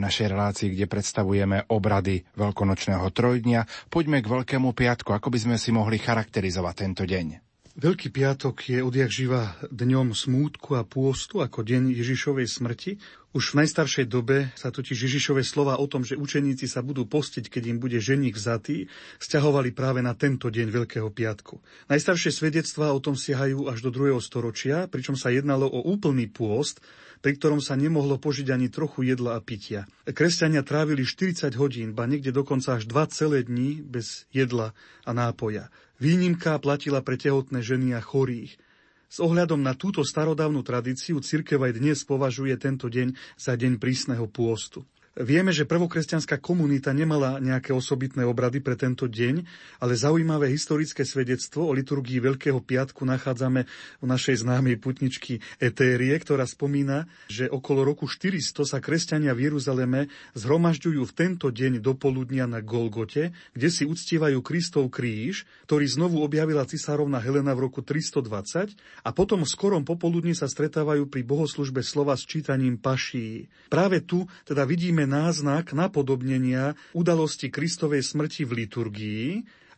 našej 0.05 0.27
relácii, 0.29 0.67
kde 0.77 0.85
predstavujeme 0.85 1.65
obrady 1.73 2.21
veľkonočného 2.37 3.09
trojdňa. 3.09 3.89
Poďme 3.89 4.21
k 4.21 4.31
Veľkému 4.31 4.71
piatku, 4.71 5.09
ako 5.11 5.33
by 5.33 5.39
sme 5.41 5.55
si 5.57 5.73
mohli 5.73 5.97
charakterizovať 5.97 6.73
tento 6.77 7.03
deň. 7.09 7.44
Veľký 7.75 8.07
piatok 8.07 8.71
je 8.71 8.79
odjak 8.79 9.11
živa 9.11 9.59
dňom 9.67 10.15
smútku 10.15 10.79
a 10.79 10.87
pôstu 10.87 11.43
ako 11.43 11.59
deň 11.59 11.91
Ježišovej 11.91 12.47
smrti. 12.47 13.03
Už 13.35 13.51
v 13.51 13.67
najstaršej 13.67 14.07
dobe 14.07 14.47
sa 14.55 14.71
totiž 14.71 14.95
Ježišové 14.95 15.43
slova 15.43 15.75
o 15.75 15.83
tom, 15.83 16.07
že 16.07 16.15
učeníci 16.15 16.71
sa 16.71 16.79
budú 16.79 17.03
postiť, 17.03 17.51
keď 17.51 17.75
im 17.75 17.83
bude 17.83 17.99
ženich 17.99 18.31
vzatý, 18.31 18.87
stiahovali 19.19 19.75
práve 19.75 19.99
na 19.99 20.15
tento 20.15 20.47
deň 20.47 20.71
Veľkého 20.71 21.11
piatku. 21.11 21.59
Najstaršie 21.91 22.31
svedectvá 22.31 22.95
o 22.95 23.03
tom 23.03 23.19
siahajú 23.19 23.67
až 23.67 23.83
do 23.83 23.91
2. 23.91 24.23
storočia, 24.23 24.87
pričom 24.87 25.19
sa 25.19 25.35
jednalo 25.35 25.67
o 25.67 25.83
úplný 25.83 26.31
pôst, 26.31 26.79
pri 27.19 27.35
ktorom 27.35 27.59
sa 27.59 27.75
nemohlo 27.75 28.15
požiť 28.15 28.55
ani 28.55 28.71
trochu 28.71 29.03
jedla 29.03 29.35
a 29.35 29.43
pitia. 29.43 29.83
Kresťania 30.07 30.63
trávili 30.63 31.03
40 31.03 31.51
hodín, 31.59 31.91
ba 31.91 32.07
niekde 32.07 32.31
dokonca 32.31 32.79
až 32.79 32.87
2 32.87 33.03
celé 33.11 33.43
dní 33.43 33.83
bez 33.83 34.31
jedla 34.31 34.71
a 35.03 35.11
nápoja. 35.11 35.67
Výnimka 35.95 36.59
platila 36.59 36.99
pre 36.99 37.15
tehotné 37.15 37.63
ženy 37.63 37.95
a 37.95 38.01
chorých. 38.03 38.59
S 39.05 39.23
ohľadom 39.23 39.63
na 39.63 39.77
túto 39.77 40.03
starodávnu 40.03 40.59
tradíciu 40.65 41.23
cirkev 41.23 41.63
aj 41.63 41.79
dnes 41.79 42.03
považuje 42.03 42.51
tento 42.59 42.91
deň 42.91 43.15
za 43.39 43.55
deň 43.55 43.79
prísneho 43.79 44.27
pôstu. 44.27 44.83
Vieme, 45.15 45.55
že 45.55 45.63
prvokresťanská 45.63 46.43
komunita 46.43 46.91
nemala 46.91 47.39
nejaké 47.39 47.71
osobitné 47.71 48.27
obrady 48.27 48.59
pre 48.59 48.75
tento 48.75 49.07
deň, 49.07 49.47
ale 49.79 49.95
zaujímavé 49.95 50.51
historické 50.51 51.07
svedectvo 51.07 51.71
o 51.71 51.71
liturgii 51.71 52.19
Veľkého 52.19 52.59
piatku 52.59 53.07
nachádzame 53.07 53.63
v 54.03 54.05
našej 54.11 54.43
známej 54.43 54.75
putničky 54.75 55.39
Etérie, 55.55 56.11
ktorá 56.19 56.43
spomína, 56.43 57.07
že 57.31 57.47
okolo 57.47 57.87
roku 57.87 58.11
400 58.11 58.67
sa 58.67 58.83
kresťania 58.83 59.31
v 59.31 59.47
Jeruzaleme 59.47 60.11
zhromažďujú 60.35 61.07
v 61.07 61.15
tento 61.15 61.47
deň 61.47 61.79
do 61.79 61.95
poludnia 61.95 62.43
na 62.43 62.59
Golgote, 62.59 63.31
kde 63.55 63.69
si 63.71 63.87
uctievajú 63.87 64.43
Kristov 64.43 64.91
kríž, 64.91 65.47
ktorý 65.63 65.87
znovu 65.87 66.27
objavila 66.27 66.67
cisárovna 66.67 67.23
Helena 67.23 67.55
v 67.55 67.71
roku 67.71 67.79
320 67.79 68.75
a 69.07 69.09
potom 69.15 69.47
v 69.47 69.47
skorom 69.47 69.87
popoludní 69.87 70.35
sa 70.35 70.51
stretávajú 70.51 71.07
pri 71.07 71.23
bohoslužbe 71.23 71.79
slova 71.87 72.19
s 72.19 72.27
čítaním 72.27 72.75
paší. 72.75 73.47
Práve 73.71 74.03
tu 74.03 74.27
teda 74.43 74.67
vidíme 74.67 75.04
náznak 75.09 75.71
napodobnenia 75.71 76.77
udalosti 76.93 77.49
Kristovej 77.49 78.05
smrti 78.05 78.43
v 78.45 78.65
liturgii, 78.65 79.29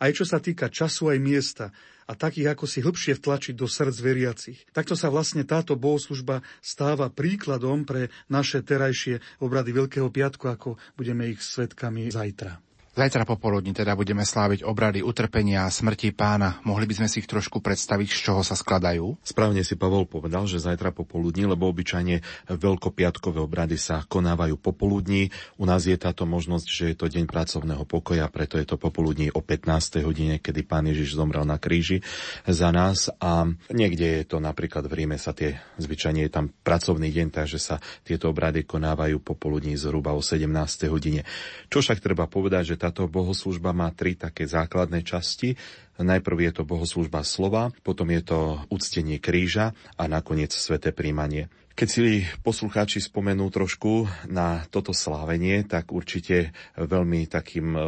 aj 0.02 0.12
čo 0.14 0.26
sa 0.26 0.42
týka 0.42 0.72
času 0.72 1.14
aj 1.14 1.20
miesta 1.22 1.66
a 2.08 2.16
takých, 2.16 2.56
ako 2.56 2.66
si 2.66 2.80
hĺbšie 2.80 3.20
vtlačiť 3.20 3.54
do 3.54 3.68
srdc 3.68 3.98
veriacich. 4.00 4.60
Takto 4.72 4.96
sa 4.96 5.12
vlastne 5.12 5.44
táto 5.44 5.76
bohoslužba 5.76 6.40
stáva 6.64 7.12
príkladom 7.12 7.84
pre 7.84 8.08
naše 8.32 8.64
terajšie 8.64 9.44
obrady 9.44 9.76
Veľkého 9.76 10.08
piatku, 10.08 10.48
ako 10.48 10.80
budeme 10.96 11.28
ich 11.28 11.44
svetkami 11.44 12.08
zajtra. 12.08 12.67
Zajtra 12.98 13.30
popoludní 13.30 13.78
teda 13.78 13.94
budeme 13.94 14.26
sláviť 14.26 14.66
obrady 14.66 15.06
utrpenia 15.06 15.70
a 15.70 15.74
smrti 15.74 16.18
pána. 16.18 16.58
Mohli 16.66 16.90
by 16.90 16.94
sme 16.98 17.08
si 17.14 17.22
ich 17.22 17.30
trošku 17.30 17.62
predstaviť, 17.62 18.10
z 18.10 18.20
čoho 18.26 18.42
sa 18.42 18.58
skladajú? 18.58 19.22
Správne 19.22 19.62
si 19.62 19.78
Pavol 19.78 20.10
povedal, 20.10 20.50
že 20.50 20.58
zajtra 20.58 20.90
popoludní, 20.90 21.46
lebo 21.46 21.70
obyčajne 21.70 22.26
veľkopiatkové 22.50 23.38
obrady 23.38 23.78
sa 23.78 24.02
konávajú 24.02 24.58
popoludní. 24.58 25.30
U 25.62 25.70
nás 25.70 25.86
je 25.86 25.94
táto 25.94 26.26
možnosť, 26.26 26.66
že 26.66 26.84
je 26.90 26.96
to 26.98 27.06
deň 27.06 27.30
pracovného 27.30 27.86
pokoja, 27.86 28.26
preto 28.34 28.58
je 28.58 28.66
to 28.66 28.82
popoludní 28.82 29.30
o 29.30 29.46
15. 29.46 30.02
hodine, 30.02 30.42
kedy 30.42 30.66
pán 30.66 30.90
Ježiš 30.90 31.22
zomrel 31.22 31.46
na 31.46 31.62
kríži 31.62 32.02
za 32.50 32.74
nás 32.74 33.14
a 33.22 33.46
niekde 33.70 34.26
je 34.26 34.26
to 34.26 34.42
napríklad 34.42 34.90
v 34.90 35.06
Ríme 35.06 35.22
sa 35.22 35.38
tie, 35.38 35.62
zvyčajne 35.78 36.26
je 36.26 36.34
tam 36.34 36.50
pracovný 36.50 37.14
deň, 37.14 37.30
takže 37.30 37.62
sa 37.62 37.78
tieto 38.02 38.34
obrady 38.34 38.66
konávajú 38.66 39.22
popoludní 39.22 39.78
zhruba 39.78 40.18
o 40.18 40.22
17. 40.26 40.50
hodine. 40.90 41.22
Čo 41.70 41.86
však 41.86 42.02
treba 42.02 42.26
povedať, 42.26 42.74
že 42.74 42.76
tá 42.82 42.87
táto 42.88 43.12
bohoslužba 43.12 43.76
má 43.76 43.92
tri 43.92 44.16
také 44.16 44.48
základné 44.48 45.04
časti. 45.04 45.60
Najprv 46.00 46.38
je 46.48 46.52
to 46.56 46.64
bohoslužba 46.64 47.28
slova, 47.28 47.76
potom 47.84 48.08
je 48.16 48.24
to 48.24 48.40
uctenie 48.72 49.20
kríža 49.20 49.76
a 50.00 50.08
nakoniec 50.08 50.56
sveté 50.56 50.96
príjmanie. 50.96 51.52
Keď 51.78 51.90
si 51.94 52.26
poslucháči 52.42 52.98
spomenú 52.98 53.54
trošku 53.54 54.10
na 54.26 54.66
toto 54.74 54.98
slávenie, 54.98 55.62
tak 55.62 55.94
určite 55.94 56.50
veľmi 56.74 57.30
takým 57.30 57.68
e, 57.78 57.82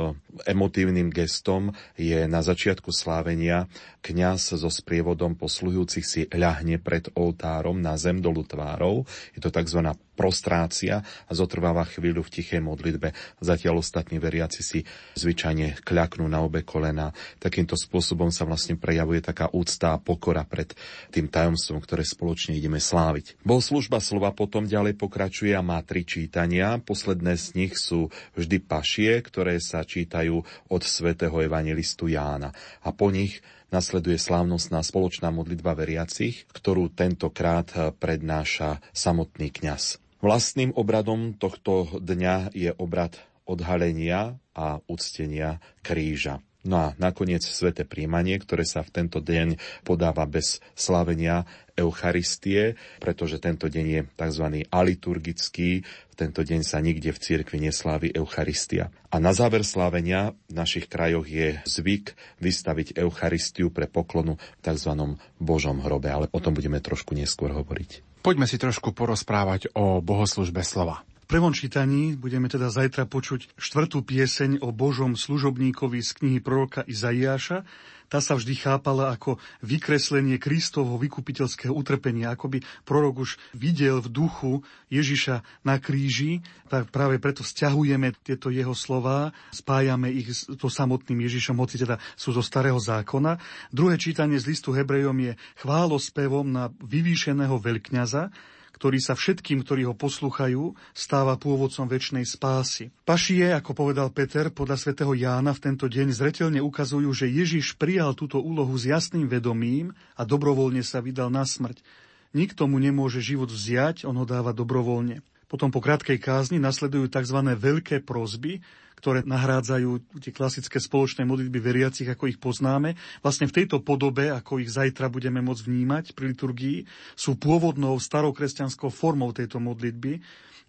emotívnym 0.46 1.10
gestom 1.10 1.74
je 1.98 2.30
na 2.30 2.46
začiatku 2.46 2.94
slávenia 2.94 3.66
kňaz 4.06 4.62
so 4.62 4.70
sprievodom 4.70 5.34
posluhujúcich 5.34 6.06
si 6.06 6.22
ľahne 6.30 6.78
pred 6.78 7.10
oltárom 7.18 7.82
na 7.82 7.98
zem 7.98 8.22
dolu 8.22 8.46
tvárov. 8.46 9.10
Je 9.34 9.42
to 9.42 9.50
tzv 9.50 9.82
prostrácia 10.20 11.00
a 11.00 11.32
zotrváva 11.32 11.88
chvíľu 11.88 12.28
v 12.28 12.34
tichej 12.36 12.60
modlitbe. 12.60 13.16
Zatiaľ 13.40 13.80
ostatní 13.80 14.20
veriaci 14.20 14.60
si 14.60 14.80
zvyčajne 15.16 15.80
kľaknú 15.88 16.28
na 16.28 16.44
obe 16.44 16.68
kolena. 16.68 17.16
Takýmto 17.40 17.80
spôsobom 17.80 18.28
sa 18.28 18.44
vlastne 18.44 18.76
prejavuje 18.76 19.24
taká 19.24 19.48
úcta 19.56 19.96
a 19.96 20.02
pokora 20.04 20.44
pred 20.44 20.76
tým 21.16 21.32
tajomstvom, 21.32 21.80
ktoré 21.80 22.04
spoločne 22.04 22.60
ideme 22.60 22.84
sláviť. 22.84 23.40
Bohoslužba 23.48 24.04
slova 24.04 24.36
potom 24.36 24.68
ďalej 24.68 25.00
pokračuje 25.00 25.56
a 25.56 25.64
má 25.64 25.80
tri 25.88 26.04
čítania. 26.04 26.76
Posledné 26.84 27.40
z 27.40 27.56
nich 27.56 27.80
sú 27.80 28.12
vždy 28.36 28.60
pašie, 28.60 29.24
ktoré 29.24 29.56
sa 29.64 29.88
čítajú 29.88 30.44
od 30.68 30.82
svätého 30.84 31.40
evangelistu 31.40 32.12
Jána. 32.12 32.52
A 32.84 32.92
po 32.92 33.08
nich 33.08 33.40
Nasleduje 33.70 34.18
slávnostná 34.18 34.82
spoločná 34.82 35.30
modlitba 35.30 35.78
veriacich, 35.78 36.50
ktorú 36.50 36.90
tentokrát 36.90 37.70
prednáša 38.02 38.82
samotný 38.98 39.54
kňaz. 39.54 40.02
Vlastným 40.20 40.76
obradom 40.76 41.32
tohto 41.40 41.88
dňa 41.96 42.52
je 42.52 42.76
obrad 42.76 43.16
odhalenia 43.48 44.36
a 44.52 44.84
uctenia 44.92 45.64
kríža. 45.80 46.44
No 46.70 46.78
a 46.78 46.88
nakoniec 47.02 47.42
sveté 47.42 47.82
príjmanie, 47.82 48.38
ktoré 48.38 48.62
sa 48.62 48.86
v 48.86 48.94
tento 48.94 49.18
deň 49.26 49.58
podáva 49.82 50.30
bez 50.30 50.62
slavenia 50.78 51.50
Eucharistie, 51.74 52.78
pretože 53.02 53.42
tento 53.42 53.66
deň 53.66 53.86
je 53.90 54.02
tzv. 54.14 54.46
aliturgický, 54.70 55.82
v 55.82 56.16
tento 56.16 56.46
deň 56.46 56.62
sa 56.62 56.78
nikde 56.78 57.10
v 57.10 57.18
cirkvi 57.18 57.58
neslávi 57.58 58.14
Eucharistia. 58.14 58.94
A 59.10 59.18
na 59.18 59.34
záver 59.34 59.66
slávenia 59.66 60.38
v 60.46 60.62
našich 60.62 60.86
krajoch 60.86 61.26
je 61.26 61.58
zvyk 61.66 62.14
vystaviť 62.38 63.02
Eucharistiu 63.02 63.74
pre 63.74 63.90
poklonu 63.90 64.38
v 64.38 64.62
tzv. 64.62 65.18
Božom 65.42 65.82
hrobe, 65.82 66.14
ale 66.14 66.30
o 66.30 66.38
tom 66.38 66.54
budeme 66.54 66.78
trošku 66.78 67.18
neskôr 67.18 67.50
hovoriť. 67.50 68.22
Poďme 68.22 68.46
si 68.46 68.62
trošku 68.62 68.94
porozprávať 68.94 69.74
o 69.74 70.06
bohoslužbe 70.06 70.62
slova. 70.62 71.02
Prvom 71.30 71.54
čítaní 71.54 72.18
budeme 72.18 72.50
teda 72.50 72.74
zajtra 72.74 73.06
počuť 73.06 73.54
štvrtú 73.54 74.02
pieseň 74.02 74.66
o 74.66 74.74
Božom 74.74 75.14
služobníkovi 75.14 76.02
z 76.02 76.10
knihy 76.18 76.40
proroka 76.42 76.82
Izaiáša. 76.82 77.70
Tá 78.10 78.18
sa 78.18 78.34
vždy 78.34 78.58
chápala 78.58 79.14
ako 79.14 79.38
vykreslenie 79.62 80.42
Kristovho 80.42 80.98
vykupiteľského 80.98 81.70
utrpenia, 81.70 82.34
ako 82.34 82.58
by 82.58 82.66
prorok 82.82 83.30
už 83.30 83.38
videl 83.54 84.02
v 84.02 84.10
duchu 84.10 84.52
Ježiša 84.90 85.46
na 85.62 85.78
kríži. 85.78 86.42
Tak 86.74 86.90
práve 86.90 87.22
preto 87.22 87.46
stiahujeme 87.46 88.18
tieto 88.26 88.50
jeho 88.50 88.74
slova, 88.74 89.30
spájame 89.54 90.10
ich 90.10 90.34
s 90.34 90.50
to 90.50 90.66
samotným 90.66 91.22
Ježišom, 91.30 91.62
hoci 91.62 91.78
teda 91.78 92.02
sú 92.18 92.34
zo 92.34 92.42
starého 92.42 92.82
zákona. 92.82 93.38
Druhé 93.70 94.02
čítanie 94.02 94.42
z 94.42 94.50
listu 94.50 94.74
Hebrejom 94.74 95.22
je 95.22 95.38
chválospevom 95.62 96.50
na 96.50 96.74
vyvýšeného 96.82 97.62
veľkňaza, 97.62 98.34
ktorý 98.80 99.04
sa 99.04 99.12
všetkým, 99.12 99.68
ktorí 99.68 99.84
ho 99.84 99.92
posluchajú, 99.92 100.72
stáva 100.96 101.36
pôvodcom 101.36 101.84
väčšnej 101.84 102.24
spásy. 102.24 102.96
Pašie, 103.04 103.52
ako 103.52 103.76
povedal 103.76 104.08
Peter, 104.16 104.48
podľa 104.48 104.80
svätého 104.80 105.12
Jána 105.12 105.52
v 105.52 105.64
tento 105.68 105.92
deň 105.92 106.16
zretelne 106.16 106.64
ukazujú, 106.64 107.12
že 107.12 107.28
Ježiš 107.28 107.76
prijal 107.76 108.16
túto 108.16 108.40
úlohu 108.40 108.72
s 108.80 108.88
jasným 108.88 109.28
vedomím 109.28 109.92
a 110.16 110.24
dobrovoľne 110.24 110.80
sa 110.80 111.04
vydal 111.04 111.28
na 111.28 111.44
smrť. 111.44 111.84
Nikto 112.32 112.72
mu 112.72 112.80
nemôže 112.80 113.20
život 113.20 113.52
vziať, 113.52 114.08
on 114.08 114.16
ho 114.16 114.24
dáva 114.24 114.56
dobrovoľne. 114.56 115.20
Potom 115.50 115.74
po 115.74 115.82
krátkej 115.82 116.22
kázni 116.22 116.62
nasledujú 116.62 117.10
tzv. 117.12 117.42
veľké 117.42 118.06
prozby, 118.06 118.64
ktoré 119.00 119.24
nahrádzajú 119.24 120.20
tie 120.20 120.32
klasické 120.36 120.78
spoločné 120.78 121.24
modlitby 121.24 121.60
veriacich, 121.60 122.08
ako 122.12 122.28
ich 122.28 122.38
poznáme. 122.38 123.00
Vlastne 123.24 123.48
v 123.48 123.56
tejto 123.64 123.80
podobe, 123.80 124.30
ako 124.30 124.60
ich 124.60 124.70
zajtra 124.70 125.08
budeme 125.08 125.40
môcť 125.40 125.64
vnímať 125.66 126.06
pri 126.14 126.36
liturgii, 126.36 126.78
sú 127.16 127.40
pôvodnou 127.40 127.96
starokresťanskou 127.98 128.92
formou 128.92 129.32
tejto 129.32 129.58
modlitby 129.64 130.20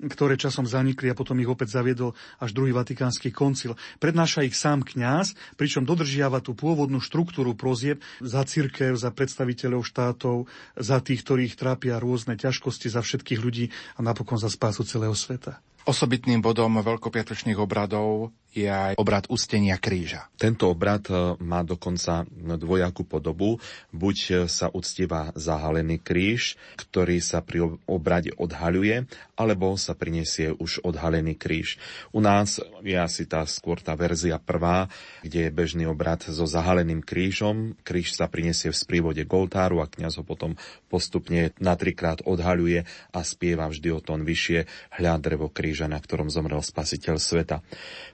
ktoré 0.09 0.41
časom 0.41 0.65
zanikli 0.65 1.13
a 1.13 1.19
potom 1.19 1.37
ich 1.37 1.51
opäť 1.51 1.77
zaviedol 1.77 2.17
až 2.41 2.57
druhý 2.57 2.73
vatikánsky 2.73 3.29
koncil. 3.29 3.77
Prednáša 4.01 4.49
ich 4.49 4.57
sám 4.57 4.81
kňaz, 4.81 5.37
pričom 5.61 5.85
dodržiava 5.85 6.41
tú 6.41 6.57
pôvodnú 6.57 7.05
štruktúru 7.05 7.53
prozieb 7.53 8.01
za 8.25 8.41
cirkev, 8.49 8.97
za 8.97 9.13
predstaviteľov 9.13 9.85
štátov, 9.85 10.49
za 10.81 10.99
tých, 11.05 11.21
ktorých 11.21 11.59
trápia 11.59 12.01
rôzne 12.01 12.41
ťažkosti, 12.41 12.89
za 12.89 13.05
všetkých 13.05 13.43
ľudí 13.43 13.69
a 13.99 14.01
napokon 14.01 14.41
za 14.41 14.49
spásu 14.49 14.89
celého 14.89 15.13
sveta. 15.13 15.61
Osobitným 15.91 16.39
bodom 16.39 16.79
veľkopiatočných 16.87 17.59
obradov 17.59 18.31
je 18.51 18.67
aj 18.67 18.99
obrad 18.99 19.31
ustenia 19.31 19.79
kríža. 19.79 20.27
Tento 20.35 20.67
obrad 20.67 21.07
e, 21.07 21.39
má 21.39 21.63
dokonca 21.63 22.27
dvojakú 22.35 23.07
podobu. 23.07 23.63
Buď 23.95 24.17
e, 24.19 24.31
sa 24.51 24.67
uctieva 24.75 25.31
zahalený 25.39 26.03
kríž, 26.03 26.59
ktorý 26.75 27.23
sa 27.23 27.47
pri 27.47 27.79
obrade 27.87 28.35
odhaľuje, 28.35 29.07
alebo 29.39 29.79
sa 29.79 29.95
prinesie 29.95 30.51
už 30.51 30.83
odhalený 30.83 31.39
kríž. 31.39 31.79
U 32.11 32.19
nás 32.19 32.59
je 32.83 32.99
asi 32.99 33.27
tá 33.27 33.47
skôr 33.47 33.79
tá 33.79 33.95
verzia 33.95 34.43
prvá, 34.43 34.91
kde 35.23 35.47
je 35.47 35.55
bežný 35.55 35.85
obrad 35.87 36.27
so 36.27 36.47
zahaleným 36.47 37.07
krížom. 37.07 37.79
Kríž 37.87 38.19
sa 38.19 38.27
prinesie 38.27 38.75
v 38.75 38.79
sprívode 38.79 39.23
goltáru 39.31 39.79
a 39.79 39.87
kňaz 39.87 40.19
ho 40.19 40.25
potom 40.27 40.59
postupne 40.91 41.55
na 41.63 41.79
trikrát 41.79 42.19
odhaľuje 42.27 42.83
a 43.15 43.19
spieva 43.23 43.71
vždy 43.71 43.95
o 43.95 44.03
tón 44.03 44.27
vyššie 44.27 44.67
hľad 44.99 45.23
drevo 45.23 45.47
kríža, 45.81 45.89
na 45.89 45.97
ktorom 45.97 46.29
zomrel 46.29 46.61
spasiteľ 46.61 47.17
sveta. 47.17 47.65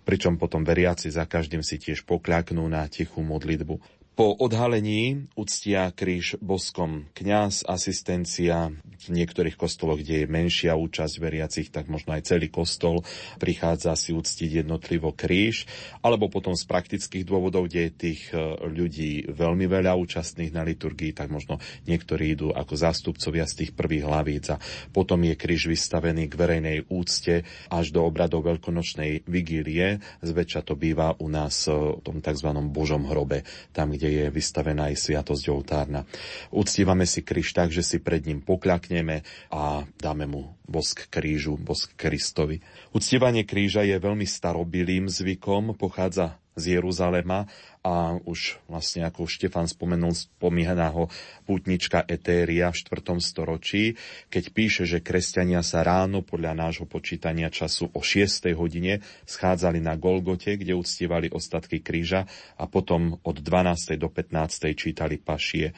Pričom 0.06 0.38
potom 0.38 0.62
veriaci 0.62 1.10
za 1.10 1.26
každým 1.26 1.66
si 1.66 1.82
tiež 1.82 2.06
pokľaknú 2.06 2.62
na 2.70 2.86
tichú 2.86 3.26
modlitbu. 3.26 3.95
Po 4.16 4.32
odhalení 4.32 5.28
uctia 5.36 5.92
kríž 5.92 6.40
boskom 6.40 7.04
kňaz, 7.12 7.68
asistencia, 7.68 8.72
v 9.06 9.08
niektorých 9.12 9.54
kostoloch, 9.54 10.00
kde 10.00 10.24
je 10.24 10.26
menšia 10.26 10.72
účasť 10.74 11.14
veriacich, 11.20 11.68
tak 11.70 11.86
možno 11.86 12.16
aj 12.16 12.32
celý 12.32 12.48
kostol 12.50 13.04
prichádza 13.38 13.94
si 13.94 14.16
uctiť 14.16 14.64
jednotlivo 14.64 15.12
kríž, 15.12 15.68
alebo 16.02 16.26
potom 16.26 16.56
z 16.58 16.64
praktických 16.66 17.28
dôvodov, 17.28 17.68
kde 17.68 17.86
je 17.86 17.92
tých 17.92 18.22
e, 18.32 18.40
ľudí 18.66 19.30
veľmi 19.30 19.68
veľa 19.68 19.94
účastných 19.94 20.50
na 20.50 20.66
liturgii, 20.66 21.14
tak 21.14 21.30
možno 21.30 21.62
niektorí 21.86 22.34
idú 22.34 22.50
ako 22.50 22.74
zástupcovia 22.74 23.46
z 23.46 23.64
tých 23.64 23.70
prvých 23.76 24.04
hlavíc 24.08 24.44
a 24.50 24.56
potom 24.90 25.22
je 25.22 25.34
kríž 25.38 25.70
vystavený 25.70 26.26
k 26.26 26.34
verejnej 26.34 26.78
úcte 26.90 27.46
až 27.70 27.86
do 27.94 28.02
obradov 28.02 28.48
veľkonočnej 28.48 29.28
vigílie. 29.28 30.02
Zväčša 30.24 30.66
to 30.66 30.74
býva 30.74 31.14
u 31.20 31.28
nás 31.30 31.68
v 31.68 32.00
tom 32.02 32.18
tzv. 32.18 32.48
Božom 32.72 33.06
hrobe, 33.06 33.46
tam, 33.70 33.94
kde 33.94 34.05
kde 34.06 34.30
je 34.30 34.30
vystavená 34.30 34.94
aj 34.94 35.02
sviatosť 35.02 35.44
oltárna. 35.50 36.06
Uctívame 36.54 37.10
si 37.10 37.26
kríž 37.26 37.50
tak, 37.50 37.74
že 37.74 37.82
si 37.82 37.98
pred 37.98 38.22
ním 38.22 38.38
pokľakneme 38.38 39.26
a 39.50 39.82
dáme 39.98 40.30
mu 40.30 40.54
bosk 40.62 41.10
krížu, 41.10 41.58
bosk 41.58 41.98
Kristovi. 41.98 42.62
Uctievanie 42.94 43.42
kríža 43.42 43.82
je 43.82 43.98
veľmi 43.98 44.22
starobilým 44.22 45.10
zvykom, 45.10 45.74
pochádza 45.74 46.38
z 46.56 46.80
Jeruzalema 46.80 47.44
a 47.84 48.16
už 48.16 48.58
vlastne 48.66 49.04
ako 49.04 49.28
Štefan 49.28 49.68
spomenul 49.68 50.16
spomínaného 50.16 51.06
pútnička 51.44 52.02
Etéria 52.08 52.72
v 52.72 52.80
4. 52.80 53.20
storočí, 53.20 53.94
keď 54.32 54.44
píše, 54.50 54.82
že 54.88 55.04
kresťania 55.04 55.60
sa 55.60 55.84
ráno 55.84 56.24
podľa 56.24 56.56
nášho 56.56 56.88
počítania 56.88 57.52
času 57.52 57.92
o 57.92 58.00
6. 58.00 58.50
hodine 58.56 59.04
schádzali 59.28 59.78
na 59.84 59.94
Golgote, 59.94 60.56
kde 60.56 60.74
uctievali 60.74 61.30
ostatky 61.30 61.84
kríža 61.84 62.24
a 62.56 62.64
potom 62.66 63.20
od 63.22 63.36
12. 63.38 64.00
do 64.00 64.10
15. 64.10 64.72
čítali 64.74 65.20
pašie. 65.20 65.76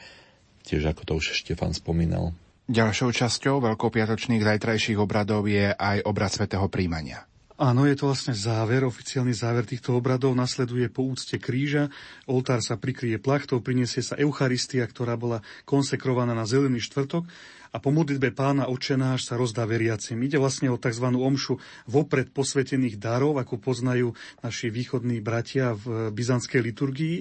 Tiež 0.65 0.95
ako 0.95 1.01
to 1.05 1.13
už 1.19 1.45
Štefan 1.45 1.75
spomínal. 1.77 2.33
Ďalšou 2.69 3.09
časťou 3.13 3.65
veľkopiatočných 3.65 4.45
zajtrajších 4.45 4.97
obradov 5.01 5.45
je 5.49 5.73
aj 5.73 6.05
obrad 6.05 6.29
svätého 6.29 6.65
príjmania. 6.69 7.28
Áno, 7.59 7.83
je 7.83 7.91
to 7.99 8.07
vlastne 8.07 8.31
záver, 8.31 8.87
oficiálny 8.87 9.35
záver 9.35 9.67
týchto 9.67 9.91
obradov. 9.91 10.31
Nasleduje 10.31 10.87
po 10.87 11.03
úcte 11.03 11.35
kríža, 11.35 11.91
oltár 12.23 12.63
sa 12.63 12.79
prikrie 12.79 13.19
plachtou, 13.19 13.59
priniesie 13.59 13.99
sa 13.99 14.15
Eucharistia, 14.15 14.87
ktorá 14.87 15.19
bola 15.19 15.43
konsekrovaná 15.67 16.31
na 16.31 16.47
zelený 16.47 16.79
štvrtok 16.79 17.27
a 17.69 17.77
po 17.77 17.93
modlitbe 17.93 18.33
pána 18.33 18.65
očenáš 18.65 19.29
sa 19.29 19.37
rozdá 19.37 19.67
veriacim. 19.69 20.17
Ide 20.23 20.41
vlastne 20.41 20.73
o 20.73 20.79
tzv. 20.79 21.05
omšu 21.05 21.61
vopred 21.85 22.33
posvetených 22.33 22.97
darov, 22.97 23.37
ako 23.37 23.61
poznajú 23.61 24.17
naši 24.41 24.73
východní 24.73 25.21
bratia 25.21 25.77
v 25.77 26.09
byzantskej 26.09 26.63
liturgii. 26.65 27.15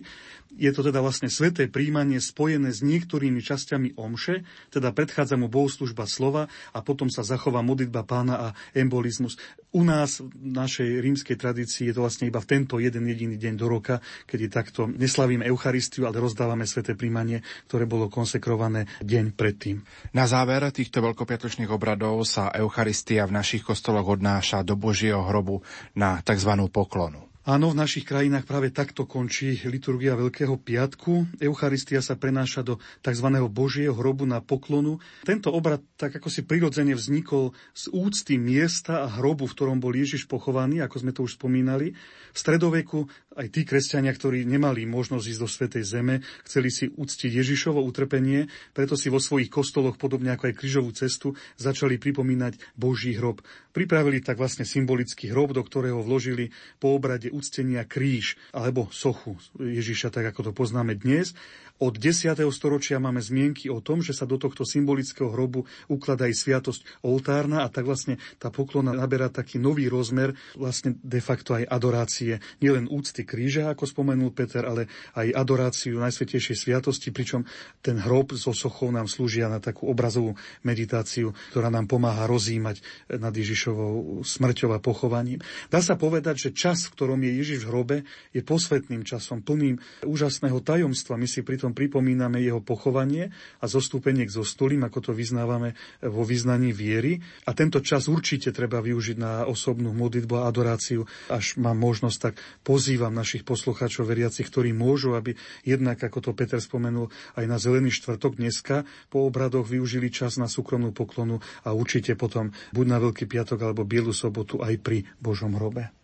Je 0.48 0.72
to 0.72 0.80
teda 0.80 1.04
vlastne 1.04 1.28
sveté 1.28 1.68
príjmanie 1.68 2.24
spojené 2.24 2.72
s 2.72 2.80
niektorými 2.80 3.44
časťami 3.44 4.00
omše, 4.00 4.48
teda 4.72 4.96
predchádza 4.96 5.36
mu 5.36 5.52
bohoslužba 5.52 6.08
slova 6.08 6.48
a 6.72 6.80
potom 6.80 7.12
sa 7.12 7.20
zachová 7.20 7.60
modlitba 7.60 8.08
pána 8.08 8.34
a 8.40 8.48
embolizmus. 8.72 9.36
U 9.76 9.84
nás, 9.84 10.24
v 10.24 10.32
našej 10.40 11.04
rímskej 11.04 11.36
tradícii, 11.36 11.92
je 11.92 11.94
to 11.94 12.00
vlastne 12.00 12.32
iba 12.32 12.40
v 12.40 12.48
tento 12.48 12.80
jeden 12.80 13.04
jediný 13.04 13.36
deň 13.36 13.54
do 13.60 13.68
roka, 13.68 14.00
kedy 14.24 14.48
takto 14.48 14.88
neslavíme 14.88 15.44
Eucharistiu, 15.44 16.08
ale 16.08 16.16
rozdávame 16.16 16.64
sveté 16.64 16.96
príjmanie, 16.96 17.44
ktoré 17.68 17.84
bolo 17.84 18.08
konsekrované 18.08 18.88
deň 19.04 19.36
predtým. 19.36 19.84
Na 20.16 20.24
záver 20.24 20.64
týchto 20.72 21.04
veľkopiatočných 21.04 21.68
obradov 21.68 22.24
sa 22.24 22.48
Eucharistia 22.48 23.28
v 23.28 23.36
našich 23.36 23.60
kostoloch 23.60 24.08
odnáša 24.08 24.64
do 24.64 24.80
Božieho 24.80 25.20
hrobu 25.20 25.60
na 25.92 26.24
tzv. 26.24 26.56
poklonu. 26.72 27.27
Áno, 27.48 27.72
v 27.72 27.80
našich 27.80 28.04
krajinách 28.04 28.44
práve 28.44 28.68
takto 28.68 29.08
končí 29.08 29.56
liturgia 29.64 30.12
Veľkého 30.12 30.60
piatku. 30.60 31.40
Eucharistia 31.40 32.04
sa 32.04 32.12
prenáša 32.12 32.60
do 32.60 32.76
tzv. 33.00 33.24
Božieho 33.48 33.96
hrobu 33.96 34.28
na 34.28 34.44
poklonu. 34.44 35.00
Tento 35.24 35.48
obrad 35.48 35.80
tak 35.96 36.12
ako 36.20 36.28
si 36.28 36.44
prirodzene 36.44 36.92
vznikol 36.92 37.56
z 37.72 37.88
úcty 37.88 38.36
miesta 38.36 39.00
a 39.00 39.08
hrobu, 39.08 39.48
v 39.48 39.56
ktorom 39.56 39.80
bol 39.80 39.96
Ježiš 39.96 40.28
pochovaný, 40.28 40.84
ako 40.84 40.96
sme 41.00 41.16
to 41.16 41.24
už 41.24 41.40
spomínali. 41.40 41.96
V 41.96 42.36
stredoveku 42.36 43.08
aj 43.38 43.48
tí 43.54 43.62
kresťania, 43.62 44.10
ktorí 44.10 44.42
nemali 44.42 44.82
možnosť 44.82 45.24
ísť 45.30 45.40
do 45.40 45.48
Svetej 45.48 45.84
Zeme, 45.86 46.14
chceli 46.42 46.74
si 46.74 46.90
uctiť 46.90 47.38
Ježišovo 47.38 47.78
utrpenie, 47.78 48.50
preto 48.74 48.98
si 48.98 49.06
vo 49.06 49.22
svojich 49.22 49.46
kostoloch, 49.46 49.94
podobne 49.94 50.34
ako 50.34 50.50
aj 50.50 50.54
krížovú 50.58 50.90
cestu, 50.90 51.38
začali 51.54 52.02
pripomínať 52.02 52.58
Boží 52.74 53.14
hrob. 53.14 53.38
Pripravili 53.70 54.18
tak 54.18 54.42
vlastne 54.42 54.66
symbolický 54.66 55.30
hrob, 55.30 55.54
do 55.54 55.62
ktorého 55.62 56.02
vložili 56.02 56.50
po 56.82 56.98
obrade 56.98 57.30
uctenia 57.30 57.86
kríž 57.86 58.34
alebo 58.50 58.90
sochu 58.90 59.38
Ježiša, 59.54 60.10
tak 60.10 60.34
ako 60.34 60.50
to 60.50 60.52
poznáme 60.52 60.98
dnes. 60.98 61.38
Od 61.78 61.94
10. 61.94 62.34
storočia 62.50 62.98
máme 62.98 63.22
zmienky 63.22 63.70
o 63.70 63.78
tom, 63.78 64.02
že 64.02 64.10
sa 64.10 64.26
do 64.26 64.34
tohto 64.34 64.66
symbolického 64.66 65.30
hrobu 65.30 65.62
ukladá 65.86 66.26
aj 66.26 66.34
sviatosť 66.34 67.06
oltárna 67.06 67.62
a 67.62 67.70
tak 67.70 67.86
vlastne 67.86 68.18
tá 68.42 68.50
poklona 68.50 68.90
naberá 68.90 69.30
taký 69.30 69.62
nový 69.62 69.86
rozmer, 69.86 70.34
vlastne 70.58 70.98
de 70.98 71.22
facto 71.22 71.54
aj 71.54 71.70
adorácie, 71.70 72.42
nielen 72.58 72.90
úcty 72.90 73.22
kríža, 73.22 73.70
ako 73.70 73.86
spomenul 73.86 74.34
Peter, 74.34 74.66
ale 74.66 74.90
aj 75.14 75.30
adoráciu 75.30 76.02
Najsvetejšej 76.02 76.56
sviatosti, 76.58 77.14
pričom 77.14 77.46
ten 77.78 78.02
hrob 78.02 78.34
so 78.34 78.50
sochou 78.50 78.90
nám 78.90 79.06
slúžia 79.06 79.46
na 79.46 79.62
takú 79.62 79.86
obrazovú 79.86 80.34
meditáciu, 80.66 81.30
ktorá 81.54 81.70
nám 81.70 81.86
pomáha 81.86 82.26
rozímať 82.26 82.82
nad 83.06 83.30
Ježišovou 83.30 84.26
smrťou 84.26 84.74
a 84.74 84.82
pochovaním. 84.82 85.38
Dá 85.70 85.78
sa 85.78 85.94
povedať, 85.94 86.50
že 86.50 86.56
čas, 86.58 86.90
v 86.90 86.94
ktorom 86.98 87.20
je 87.22 87.32
Ježiš 87.38 87.58
v 87.62 87.70
hrobe, 87.70 87.96
je 88.34 88.42
posvetným 88.42 89.06
časom, 89.06 89.46
plným 89.46 89.78
úžasného 90.02 90.58
tajomstva. 90.58 91.14
My 91.14 91.30
si 91.30 91.46
pritom 91.46 91.67
pripomíname 91.72 92.40
jeho 92.40 92.60
pochovanie 92.62 93.32
a 93.60 93.64
zostúpenie 93.66 94.28
k 94.28 94.36
zostulím, 94.36 94.86
ako 94.86 95.10
to 95.10 95.12
vyznávame 95.16 95.74
vo 96.04 96.22
vyznaní 96.22 96.72
viery. 96.72 97.20
A 97.48 97.56
tento 97.56 97.80
čas 97.80 98.06
určite 98.06 98.52
treba 98.52 98.78
využiť 98.84 99.16
na 99.18 99.32
osobnú 99.48 99.92
modlitbu 99.92 100.34
a 100.38 100.46
adoráciu. 100.48 101.04
Až 101.32 101.58
mám 101.58 101.76
možnosť, 101.80 102.18
tak 102.18 102.34
pozývam 102.62 103.12
našich 103.12 103.42
poslucháčov 103.42 104.08
veriacich, 104.08 104.46
ktorí 104.46 104.70
môžu, 104.72 105.18
aby 105.18 105.34
jednak, 105.66 105.98
ako 105.98 106.18
to 106.20 106.30
Peter 106.36 106.60
spomenul, 106.62 107.10
aj 107.34 107.44
na 107.44 107.58
Zelený 107.58 107.90
štvrtok 107.90 108.38
dneska 108.38 108.86
po 109.10 109.26
obradoch 109.26 109.66
využili 109.66 110.12
čas 110.14 110.38
na 110.38 110.46
súkromnú 110.46 110.94
poklonu 110.94 111.42
a 111.66 111.74
určite 111.74 112.14
potom 112.14 112.54
buď 112.72 112.86
na 112.86 112.98
Veľký 113.02 113.26
piatok 113.26 113.58
alebo 113.66 113.88
Bielu 113.88 114.14
sobotu 114.14 114.62
aj 114.62 114.78
pri 114.80 115.04
Božom 115.18 115.58
hrobe. 115.58 115.97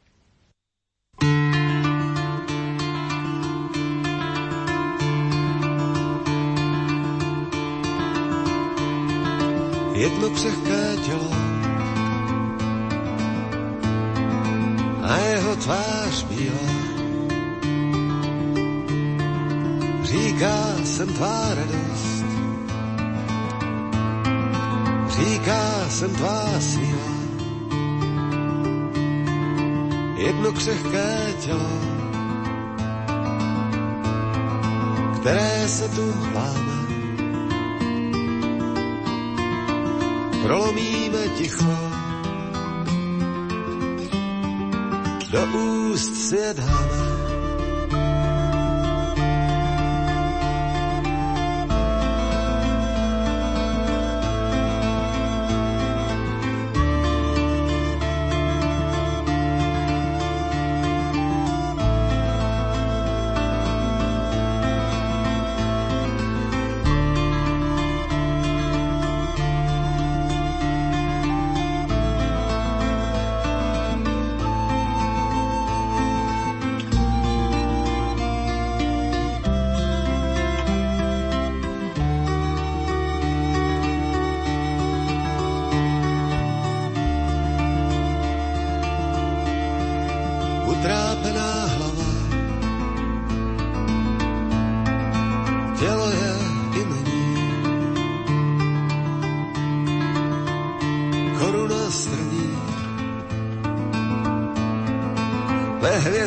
Jedno 10.05 10.31
křehké 10.31 10.97
tělo 11.07 11.31
a 15.03 15.17
jeho 15.17 15.57
tvář 15.57 16.23
bílá. 16.23 16.69
Říká 20.03 20.57
jsem 20.85 21.09
tvá 21.09 21.55
radost, 21.55 22.25
říká 25.09 25.89
jsem 25.89 26.15
tvá 26.15 26.61
síla. 26.61 27.15
Jedno 30.17 30.53
křehké 30.53 31.35
tělo, 31.41 31.71
které 35.21 35.69
se 35.69 35.89
tu 35.89 36.13
hláme. 36.13 36.74
Prolomíme 40.45 41.29
ticho, 41.41 41.73
do 45.33 45.43
úst 45.57 46.15
si 46.15 46.37
je 46.37 46.55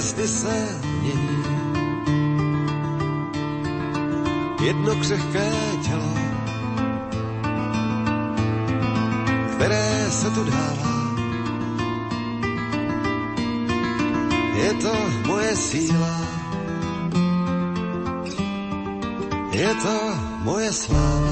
hvězdy 0.08 0.28
se 0.28 0.80
mění. 1.02 1.44
Jedno 4.62 4.96
křehké 4.96 5.52
tělo, 5.86 6.14
které 9.56 10.08
se 10.10 10.30
tu 10.30 10.44
dává. 10.44 10.98
Je 14.56 14.74
to 14.74 14.94
moje 15.28 15.56
síla, 15.56 16.22
je 19.52 19.76
to 19.76 20.00
moje 20.44 20.74
sláva. 20.74 21.27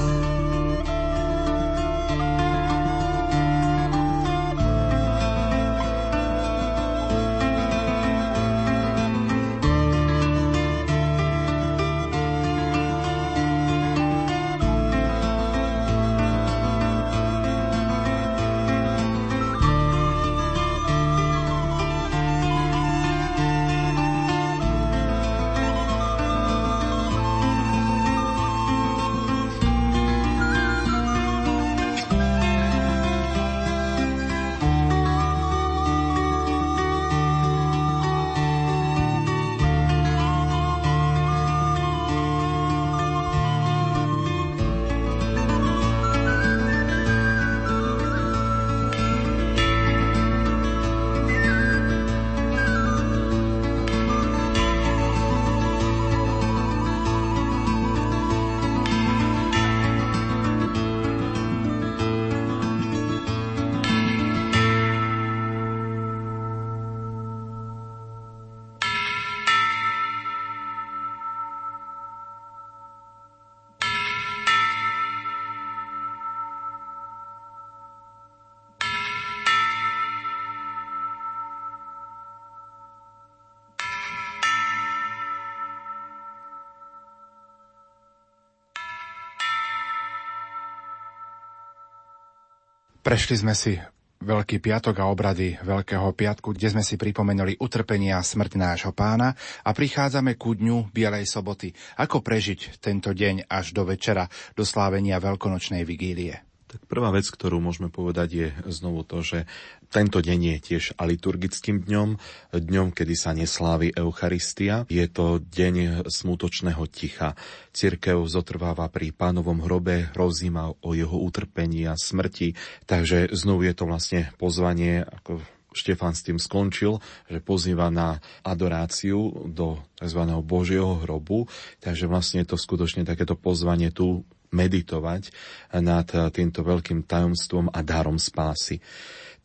Prešli 93.05 93.37
sme 93.37 93.53
si 93.53 93.77
Veľký 94.25 94.57
piatok 94.57 94.97
a 94.97 95.13
obrady 95.13 95.61
Veľkého 95.61 96.09
piatku, 96.09 96.57
kde 96.57 96.73
sme 96.73 96.81
si 96.81 96.97
pripomenuli 96.97 97.61
utrpenie 97.61 98.09
a 98.09 98.25
smrť 98.25 98.57
nášho 98.57 98.97
pána 98.97 99.37
a 99.61 99.69
prichádzame 99.77 100.33
ku 100.41 100.57
dňu 100.57 100.89
Bielej 100.89 101.29
soboty. 101.29 101.69
Ako 102.01 102.25
prežiť 102.25 102.81
tento 102.81 103.13
deň 103.13 103.45
až 103.45 103.77
do 103.77 103.85
večera, 103.85 104.25
do 104.57 104.65
slávenia 104.65 105.21
veľkonočnej 105.21 105.85
vigílie? 105.85 106.44
Tak 106.75 106.91
prvá 106.91 107.07
vec, 107.15 107.23
ktorú 107.23 107.63
môžeme 107.63 107.88
povedať, 107.88 108.29
je 108.35 108.47
znovu 108.67 109.07
to, 109.07 109.23
že 109.23 109.47
tento 109.88 110.19
deň 110.19 110.39
je 110.43 110.57
tiež 110.59 110.83
aliturgickým 110.99 111.88
dňom, 111.88 112.19
dňom, 112.51 112.91
kedy 112.91 113.15
sa 113.15 113.31
neslávi 113.31 113.95
Eucharistia. 113.95 114.83
Je 114.91 115.07
to 115.07 115.39
deň 115.39 116.03
smutočného 116.03 116.83
ticha. 116.91 117.39
Cirkev 117.71 118.27
zotrváva 118.27 118.91
pri 118.91 119.15
pánovom 119.15 119.63
hrobe, 119.63 120.11
rozíma 120.11 120.75
o 120.83 120.91
jeho 120.91 121.15
utrpení 121.15 121.88
a 121.88 121.95
smrti, 121.95 122.59
takže 122.83 123.31
znovu 123.31 123.71
je 123.71 123.73
to 123.79 123.88
vlastne 123.88 124.21
pozvanie, 124.35 125.07
ako 125.07 125.39
Štefan 125.71 126.11
s 126.11 126.27
tým 126.27 126.39
skončil, 126.39 127.03
že 127.27 127.43
pozýva 127.43 127.88
na 127.88 128.19
adoráciu 128.43 129.47
do 129.47 129.79
tzv. 129.99 130.21
Božieho 130.43 131.03
hrobu, 131.03 131.47
takže 131.79 132.07
vlastne 132.07 132.43
je 132.43 132.51
to 132.51 132.57
skutočne 132.59 133.07
takéto 133.07 133.35
pozvanie 133.35 133.91
tu 133.95 134.27
meditovať 134.53 135.34
nad 135.79 136.05
týmto 136.34 136.62
veľkým 136.62 137.05
tajomstvom 137.08 137.71
a 137.73 137.79
darom 137.81 138.19
spásy. 138.19 138.81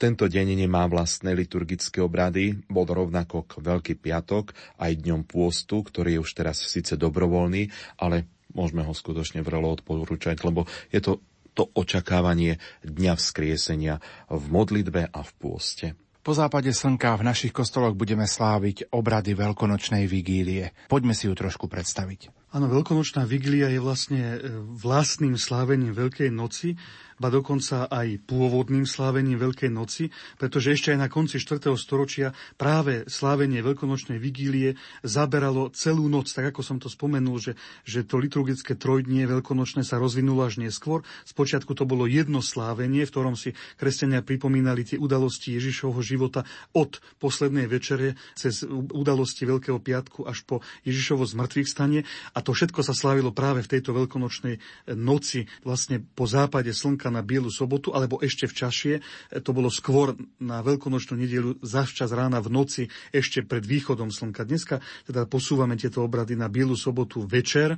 Tento 0.01 0.25
deň 0.25 0.65
nemá 0.65 0.89
vlastné 0.89 1.37
liturgické 1.37 2.01
obrady, 2.01 2.57
bol 2.73 2.89
rovnako 2.89 3.45
k 3.45 3.61
Veľký 3.61 3.95
piatok 4.01 4.57
aj 4.81 4.97
dňom 4.97 5.29
pôstu, 5.29 5.85
ktorý 5.85 6.17
je 6.17 6.23
už 6.25 6.31
teraz 6.33 6.65
síce 6.65 6.97
dobrovoľný, 6.97 7.69
ale 8.01 8.25
môžeme 8.57 8.81
ho 8.81 8.97
skutočne 8.97 9.45
vrelo 9.45 9.69
odporúčať, 9.69 10.41
lebo 10.41 10.65
je 10.89 11.05
to 11.05 11.21
to 11.51 11.67
očakávanie 11.75 12.63
Dňa 12.87 13.19
vzkriesenia 13.19 13.99
v 14.31 14.45
modlitbe 14.49 15.11
a 15.11 15.21
v 15.21 15.31
pôste. 15.37 15.87
Po 16.21 16.37
západe 16.37 16.69
slnka 16.77 17.17
v 17.17 17.25
našich 17.25 17.49
kostoloch 17.49 17.97
budeme 17.97 18.29
sláviť 18.29 18.93
obrady 18.93 19.33
veľkonočnej 19.33 20.05
vigílie. 20.05 20.77
Poďme 20.93 21.17
si 21.17 21.25
ju 21.25 21.33
trošku 21.33 21.65
predstaviť. 21.65 22.29
Áno, 22.53 22.69
veľkonočná 22.69 23.25
vigília 23.25 23.73
je 23.73 23.81
vlastne 23.81 24.23
e, 24.37 24.39
vlastným 24.75 25.41
slávením 25.41 25.97
Veľkej 25.97 26.29
noci, 26.29 26.77
ba 27.21 27.29
dokonca 27.29 27.85
aj 27.93 28.25
pôvodným 28.25 28.89
slávením 28.89 29.37
Veľkej 29.37 29.69
noci, 29.69 30.09
pretože 30.41 30.73
ešte 30.73 30.97
aj 30.97 30.99
na 31.05 31.09
konci 31.13 31.37
4. 31.37 31.69
storočia 31.77 32.33
práve 32.57 33.05
slávenie 33.05 33.61
Veľkonočnej 33.61 34.17
vigílie 34.17 34.81
zaberalo 35.05 35.69
celú 35.77 36.09
noc, 36.09 36.33
tak 36.33 36.57
ako 36.57 36.65
som 36.65 36.81
to 36.81 36.89
spomenul, 36.89 37.37
že, 37.37 37.61
že 37.85 38.09
to 38.09 38.17
liturgické 38.17 38.73
trojdnie 38.73 39.29
veľkonočné 39.29 39.85
sa 39.85 40.01
rozvinulo 40.01 40.49
až 40.49 40.65
neskôr. 40.65 41.05
Spočiatku 41.29 41.77
to 41.77 41.85
bolo 41.85 42.09
jedno 42.09 42.41
slávenie, 42.41 43.05
v 43.05 43.13
ktorom 43.13 43.37
si 43.37 43.53
kresťania 43.77 44.25
pripomínali 44.25 44.89
tie 44.89 44.97
udalosti 44.97 45.61
Ježišovho 45.61 46.01
života 46.01 46.49
od 46.73 47.05
poslednej 47.21 47.69
večere 47.69 48.17
cez 48.33 48.65
udalosti 48.73 49.45
Veľkého 49.45 49.77
piatku 49.77 50.25
až 50.25 50.41
po 50.49 50.65
Ježišovo 50.89 51.29
zmrtvých 51.29 51.69
stane 51.69 52.09
a 52.33 52.39
to 52.41 52.57
všetko 52.57 52.81
sa 52.81 52.97
slávilo 52.97 53.35
práve 53.37 53.61
v 53.61 53.77
tejto 53.77 53.93
veľkonočnej 53.93 54.57
noci, 54.97 55.45
vlastne 55.67 56.01
po 56.01 56.25
západe 56.25 56.73
slnka 56.73 57.10
na 57.11 57.27
Bielu 57.27 57.51
sobotu, 57.51 57.93
alebo 57.93 58.23
ešte 58.23 58.47
v 58.47 58.55
čašie. 58.55 58.95
To 59.43 59.51
bolo 59.51 59.69
skôr 59.69 60.15
na 60.41 60.63
veľkonočnú 60.63 61.15
nedelu, 61.19 61.59
zavčas 61.61 62.15
rána 62.15 62.39
v 62.39 62.49
noci, 62.55 62.83
ešte 63.11 63.43
pred 63.43 63.67
východom 63.67 64.09
slnka. 64.09 64.47
Dneska 64.47 64.79
teda 65.05 65.27
posúvame 65.27 65.75
tieto 65.75 66.07
obrady 66.07 66.39
na 66.39 66.47
Bielu 66.47 66.79
sobotu 66.79 67.27
večer 67.27 67.77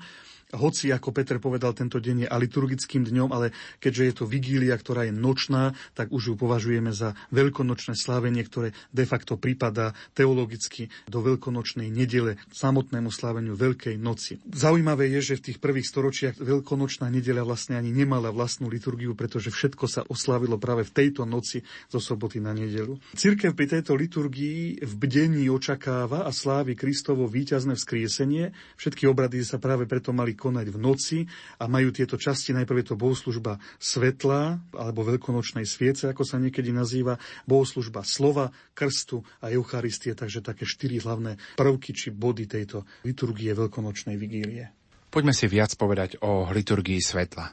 hoci, 0.53 0.93
ako 0.93 1.11
Peter 1.17 1.41
povedal, 1.41 1.73
tento 1.73 1.97
deň 1.97 2.27
je 2.27 2.29
aliturgickým 2.29 3.09
dňom, 3.09 3.33
ale 3.33 3.57
keďže 3.81 4.03
je 4.05 4.15
to 4.15 4.25
vigília, 4.29 4.77
ktorá 4.77 5.09
je 5.09 5.15
nočná, 5.17 5.73
tak 5.97 6.13
už 6.13 6.33
ju 6.33 6.35
považujeme 6.37 6.93
za 6.93 7.17
veľkonočné 7.33 7.97
slávenie, 7.97 8.45
ktoré 8.45 8.77
de 8.93 9.05
facto 9.09 9.41
prípada 9.41 9.97
teologicky 10.13 10.93
do 11.09 11.25
veľkonočnej 11.25 11.89
nedele, 11.89 12.37
samotnému 12.53 13.09
sláveniu 13.09 13.57
Veľkej 13.57 13.97
noci. 13.97 14.39
Zaujímavé 14.53 15.09
je, 15.19 15.33
že 15.33 15.39
v 15.41 15.45
tých 15.53 15.59
prvých 15.59 15.89
storočiach 15.89 16.37
veľkonočná 16.37 17.09
nedeľa 17.09 17.49
vlastne 17.49 17.81
ani 17.81 17.89
nemala 17.89 18.29
vlastnú 18.29 18.69
liturgiu, 18.69 19.17
pretože 19.17 19.49
všetko 19.49 19.85
sa 19.89 20.01
oslavilo 20.09 20.61
práve 20.61 20.85
v 20.85 20.93
tejto 20.93 21.25
noci 21.25 21.65
zo 21.89 22.01
soboty 22.03 22.45
na 22.45 22.53
nedelu. 22.53 23.01
Cirkev 23.17 23.57
pri 23.57 23.79
tejto 23.79 23.97
liturgii 23.97 24.85
v 24.85 24.93
bdení 25.01 25.49
očakáva 25.49 26.29
a 26.29 26.31
slávi 26.35 26.77
Kristovo 26.77 27.25
víťazné 27.25 27.79
vzkriesenie. 27.79 28.53
Všetky 28.77 29.09
obrady 29.09 29.41
sa 29.47 29.57
práve 29.57 29.89
preto 29.89 30.13
mali 30.13 30.35
konať 30.43 30.67
v 30.75 30.79
noci 30.83 31.19
a 31.63 31.71
majú 31.71 31.95
tieto 31.95 32.19
časti. 32.19 32.51
Najprv 32.51 32.83
je 32.83 32.87
to 32.91 32.99
bohoslužba 32.99 33.63
svetla 33.79 34.59
alebo 34.75 35.07
veľkonočnej 35.07 35.63
sviece, 35.63 36.11
ako 36.11 36.27
sa 36.27 36.43
niekedy 36.43 36.75
nazýva, 36.75 37.23
bohoslužba 37.47 38.03
slova, 38.03 38.51
krstu 38.75 39.23
a 39.39 39.55
Eucharistie, 39.55 40.19
takže 40.19 40.43
také 40.43 40.67
štyri 40.67 40.99
hlavné 40.99 41.39
prvky 41.55 41.95
či 41.95 42.11
body 42.11 42.51
tejto 42.51 42.83
liturgie 43.07 43.55
veľkonočnej 43.55 44.19
vigílie. 44.19 44.75
Poďme 45.13 45.37
si 45.37 45.47
viac 45.47 45.77
povedať 45.79 46.19
o 46.25 46.49
liturgii 46.51 46.99
svetla. 46.99 47.53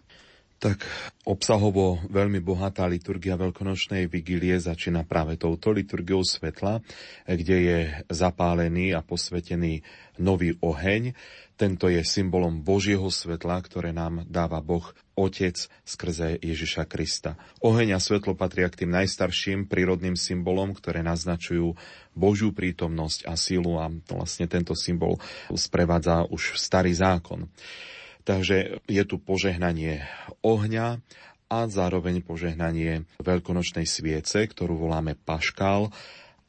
Tak 0.59 0.83
obsahovo 1.23 2.03
veľmi 2.11 2.43
bohatá 2.43 2.83
liturgia 2.83 3.39
veľkonočnej 3.39 4.11
vigílie 4.11 4.59
začína 4.59 5.07
práve 5.07 5.39
touto 5.39 5.71
liturgiou 5.71 6.19
svetla, 6.19 6.83
kde 7.23 7.57
je 7.63 7.79
zapálený 8.11 8.91
a 8.91 8.99
posvetený 8.99 9.79
nový 10.19 10.59
oheň. 10.59 11.15
Tento 11.59 11.91
je 11.91 11.99
symbolom 12.07 12.63
Božieho 12.63 13.11
svetla, 13.11 13.59
ktoré 13.59 13.91
nám 13.91 14.23
dáva 14.31 14.63
Boh 14.63 14.95
Otec 15.19 15.59
skrze 15.83 16.39
Ježiša 16.39 16.87
Krista. 16.87 17.35
Oheň 17.59 17.93
a 17.93 17.99
svetlo 17.99 18.31
patria 18.31 18.71
k 18.71 18.87
tým 18.87 18.95
najstarším 18.95 19.67
prírodným 19.67 20.15
symbolom, 20.15 20.71
ktoré 20.71 21.03
naznačujú 21.03 21.75
Božiu 22.15 22.55
prítomnosť 22.55 23.27
a 23.27 23.35
sílu 23.35 23.75
a 23.75 23.91
vlastne 24.07 24.47
tento 24.47 24.71
symbol 24.71 25.19
sprevádza 25.51 26.31
už 26.31 26.55
starý 26.55 26.95
zákon. 26.95 27.51
Takže 28.23 28.79
je 28.87 29.03
tu 29.03 29.19
požehnanie 29.19 30.07
ohňa 30.39 31.03
a 31.51 31.59
zároveň 31.67 32.23
požehnanie 32.23 33.03
veľkonočnej 33.19 33.83
sviece, 33.83 34.47
ktorú 34.47 34.87
voláme 34.87 35.19
paškál, 35.19 35.91